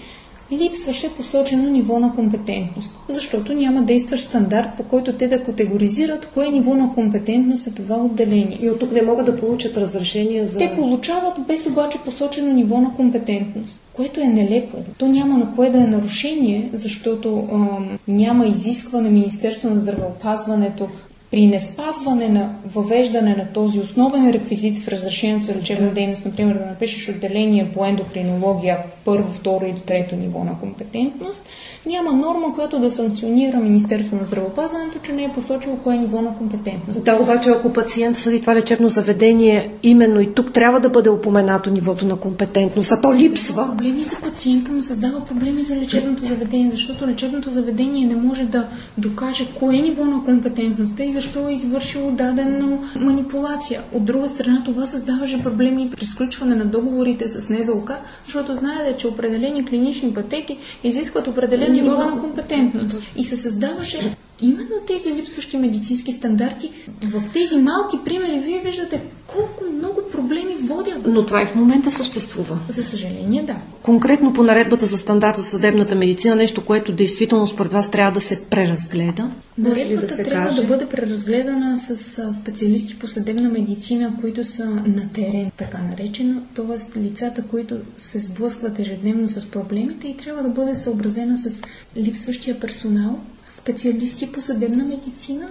липсваше 0.58 1.16
посочено 1.16 1.70
ниво 1.70 2.00
на 2.00 2.16
компетентност, 2.16 2.92
защото 3.08 3.54
няма 3.54 3.82
действащ 3.82 4.28
стандарт, 4.28 4.70
по 4.78 4.84
който 4.84 5.13
те 5.13 5.28
да 5.28 5.44
категоризират 5.44 6.26
кое 6.26 6.50
ниво 6.50 6.74
на 6.74 6.94
компетентност 6.94 7.68
е 7.68 7.72
това 7.72 7.96
отделение. 7.96 8.60
И 8.62 8.70
от 8.70 8.80
тук 8.80 8.92
не 8.92 9.02
могат 9.02 9.26
да 9.26 9.38
получат 9.38 9.78
разрешение 9.78 10.46
за... 10.46 10.58
Те 10.58 10.76
получават 10.76 11.39
без 11.48 11.68
обаче 11.68 11.98
посочено 12.06 12.54
ниво 12.54 12.82
на 12.82 12.94
компетентност, 12.96 13.80
което 13.94 14.22
е 14.22 14.28
нелепо. 14.28 14.78
То 14.98 15.08
няма 15.08 15.38
на 15.38 15.56
кое 15.56 15.70
да 15.70 15.84
е 15.84 15.88
нарушение, 15.88 16.70
защото 16.74 17.48
ам, 17.52 18.00
няма 18.08 18.46
изискване 18.46 19.10
Министерство 19.10 19.70
на 19.70 19.80
здравеопазването 19.80 20.88
при 21.34 21.48
неспазване 21.48 22.30
на 22.30 22.56
въвеждане 22.65 23.36
на 23.36 23.54
този 23.54 23.80
основен 23.80 24.32
реквизит 24.32 24.78
в 24.78 24.88
разрешението 24.88 25.46
за 25.46 25.56
лечебна 25.56 25.93
дейност, 25.93 26.26
например 26.26 26.56
да 26.56 26.65
напишеш 26.65 27.10
отделение 27.10 27.72
по 27.72 27.86
ендокринология 27.86 28.78
първо, 29.06 29.32
второ 29.32 29.65
или 29.65 29.80
трето 29.80 30.15
ниво 30.15 30.43
на 30.43 30.60
компетентност, 30.60 31.50
няма 31.86 32.13
норма, 32.13 32.56
която 32.56 32.80
да 32.80 32.91
санкционира 32.91 33.58
Министерство 33.58 34.15
на 34.15 34.26
здравеопазването, 34.26 35.00
че 35.04 35.13
не 35.13 35.24
е 35.24 35.32
посочило 35.32 35.78
кое 35.78 35.96
е 35.96 35.98
ниво 35.98 36.22
на 36.22 36.36
компетентност. 36.36 37.04
Да, 37.04 37.15
обаче 37.22 37.50
ако 37.50 37.74
пациент 37.74 38.17
съди 38.17 38.41
това 38.41 38.56
лечебно 38.56 38.89
заведение, 38.89 39.72
именно 39.84 40.22
и 40.22 40.34
тук 40.34 40.54
трябва 40.54 40.80
да 40.80 40.89
бъде 40.89 41.10
упоменато 41.10 41.69
нивото 41.69 42.06
на 42.06 42.15
компетентност, 42.15 42.91
а 42.91 43.02
то 43.02 43.13
липсва. 43.13 43.67
Проблеми 43.67 44.04
за 44.04 44.15
пациента, 44.15 44.72
но 44.72 44.84
създава 44.84 45.26
проблеми 45.26 45.63
за 45.63 45.76
лечебното 45.76 46.26
заведение, 46.26 46.72
защото 46.72 47.08
лечебното 47.08 47.50
заведение 47.50 48.06
не 48.06 48.15
може 48.15 48.43
да 48.43 48.67
докаже 48.98 49.48
кое 49.60 49.76
е 49.76 49.82
ниво 49.82 50.06
на 50.06 50.24
компетентността 50.26 51.04
и 51.04 51.12
защо 51.12 51.50
е 51.50 51.54
извършило 51.54 52.12
дадена 52.12 52.78
манипулация. 53.00 53.82
От 53.93 54.06
друга 54.06 54.30
страна, 54.30 54.62
това 54.65 54.86
създаваше 54.86 55.41
проблеми 55.43 55.89
при 55.89 56.06
сключване 56.06 56.56
на 56.56 56.65
договорите 56.65 57.30
с 57.30 57.50
НЗОК, 57.50 57.91
защото 58.26 58.54
знаете, 58.54 58.98
че 58.98 59.08
определени 59.08 59.65
клинични 59.65 60.13
пътеки 60.13 60.58
изискват 60.84 61.28
определен 61.28 61.72
ниво 61.73 61.97
на 61.97 62.19
компетентност. 62.19 63.03
И 63.15 63.23
се 63.23 63.36
създаваше 63.36 64.15
именно 64.41 64.76
тези 64.88 65.15
липсващи 65.15 65.58
медицински 65.58 66.12
стандарти. 66.12 66.72
В 67.04 67.24
тези 67.34 67.56
малки 67.56 67.98
примери 68.06 68.39
вие 68.39 68.62
виждате 68.65 69.02
колко 69.28 69.63
много 69.78 70.02
проблеми 70.12 70.56
водят. 70.62 70.98
Но 71.06 71.26
това 71.26 71.41
и 71.41 71.46
в 71.46 71.56
момента 71.56 71.91
съществува. 71.91 72.60
За 72.69 72.84
съжаление, 72.84 73.43
да. 73.43 73.56
Конкретно 73.82 74.34
по 74.34 74.43
наредбата 74.43 74.86
за 74.86 74.98
стандарта 74.98 75.41
за 75.41 75.48
съдебната 75.48 75.96
медицина, 75.96 76.36
нещо, 76.36 76.65
което 76.65 76.91
действително 76.91 77.48
според 77.48 77.74
вас 77.74 77.91
трябва 77.91 78.12
да 78.12 78.22
се 78.22 78.41
преразгледа. 78.41 79.32
Наредбата 79.58 80.08
да 80.08 80.15
се 80.15 80.24
трябва 80.24 80.48
каже? 80.48 80.62
да 80.62 80.67
бъде 80.67 80.86
преразгледана 80.86 81.78
с 81.78 82.34
специалисти 82.34 83.00
по 83.00 83.08
съдебна 83.08 83.50
медицина, 83.50 84.13
които 84.22 84.43
са 84.43 84.65
на 84.65 85.10
терен, 85.13 85.52
така 85.58 85.78
наречено, 85.78 86.41
т.е. 86.56 87.00
лицата, 87.00 87.43
които 87.43 87.78
се 87.98 88.19
сблъскват 88.19 88.80
ежедневно 88.80 89.30
с 89.30 89.46
проблемите 89.46 90.08
и 90.08 90.17
трябва 90.17 90.43
да 90.43 90.50
бъде 90.50 90.76
съобразена 90.76 91.38
с 91.38 91.62
липсващия 91.98 92.60
персонал, 92.60 93.19
специалисти 93.58 94.32
по 94.32 94.42
съдебна 94.42 94.84
медицина 94.84 95.50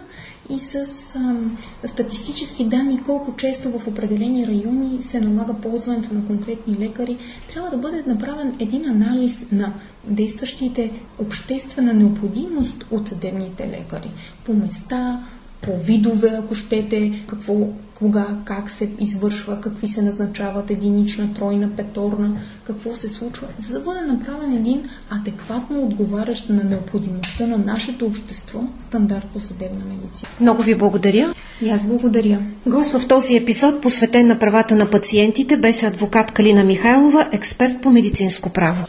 и 0.51 0.59
с 0.59 0.75
а, 1.15 1.37
статистически 1.85 2.65
данни 2.65 3.03
колко 3.03 3.37
често 3.37 3.79
в 3.79 3.87
определени 3.87 4.47
райони 4.47 5.03
се 5.03 5.21
налага 5.21 5.55
ползването 5.55 6.15
на 6.15 6.27
конкретни 6.27 6.77
лекари, 6.81 7.19
трябва 7.53 7.71
да 7.71 7.77
бъде 7.77 8.03
направен 8.07 8.57
един 8.59 8.89
анализ 8.89 9.41
на 9.53 9.73
действащите 10.05 10.93
обществена 11.19 11.93
необходимост 11.95 12.85
от 12.91 13.09
съдебните 13.09 13.69
лекари. 13.69 14.11
По 14.45 14.55
места, 14.55 15.25
по 15.63 15.77
видове, 15.77 16.29
ако 16.29 16.55
щете, 16.55 17.25
какво 17.27 17.69
кога, 18.03 18.27
как 18.45 18.71
се 18.71 18.91
извършва, 18.99 19.61
какви 19.61 19.89
се 19.89 20.03
назначават 20.03 20.71
единична, 20.71 21.35
тройна, 21.35 21.71
петорна, 21.77 22.31
какво 22.65 22.95
се 22.95 23.09
случва, 23.09 23.47
за 23.59 23.73
да 23.73 23.81
бъде 23.81 24.01
направен 24.01 24.53
един 24.53 24.83
адекватно 25.11 25.83
отговарящ 25.83 26.49
на 26.49 26.65
необходимостта 26.65 27.47
на 27.47 27.59
нашето 27.59 28.07
общество 28.07 28.61
стандарт 28.79 29.27
по 29.33 29.41
съдебна 29.41 29.85
медицина. 29.89 30.31
Много 30.41 30.63
ви 30.63 30.75
благодаря. 30.75 31.35
И 31.61 31.71
аз 31.71 31.83
благодаря. 31.83 32.41
Гост 32.67 32.93
в 32.93 33.09
този 33.09 33.37
епизод, 33.37 33.81
посветен 33.81 34.27
на 34.27 34.39
правата 34.39 34.77
на 34.77 34.91
пациентите, 34.91 35.57
беше 35.57 35.87
адвокат 35.87 36.31
Калина 36.31 36.65
Михайлова, 36.65 37.29
експерт 37.33 37.83
по 37.83 37.91
медицинско 37.91 38.51
право. 38.51 38.85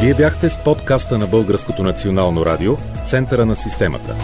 Вие 0.00 0.14
бяхте 0.14 0.50
с 0.50 0.58
подкаста 0.64 1.18
на 1.18 1.26
Българското 1.26 1.82
национално 1.82 2.46
радио 2.46 2.76
в 2.76 3.10
центъра 3.10 3.46
на 3.46 3.56
системата. 3.56 4.16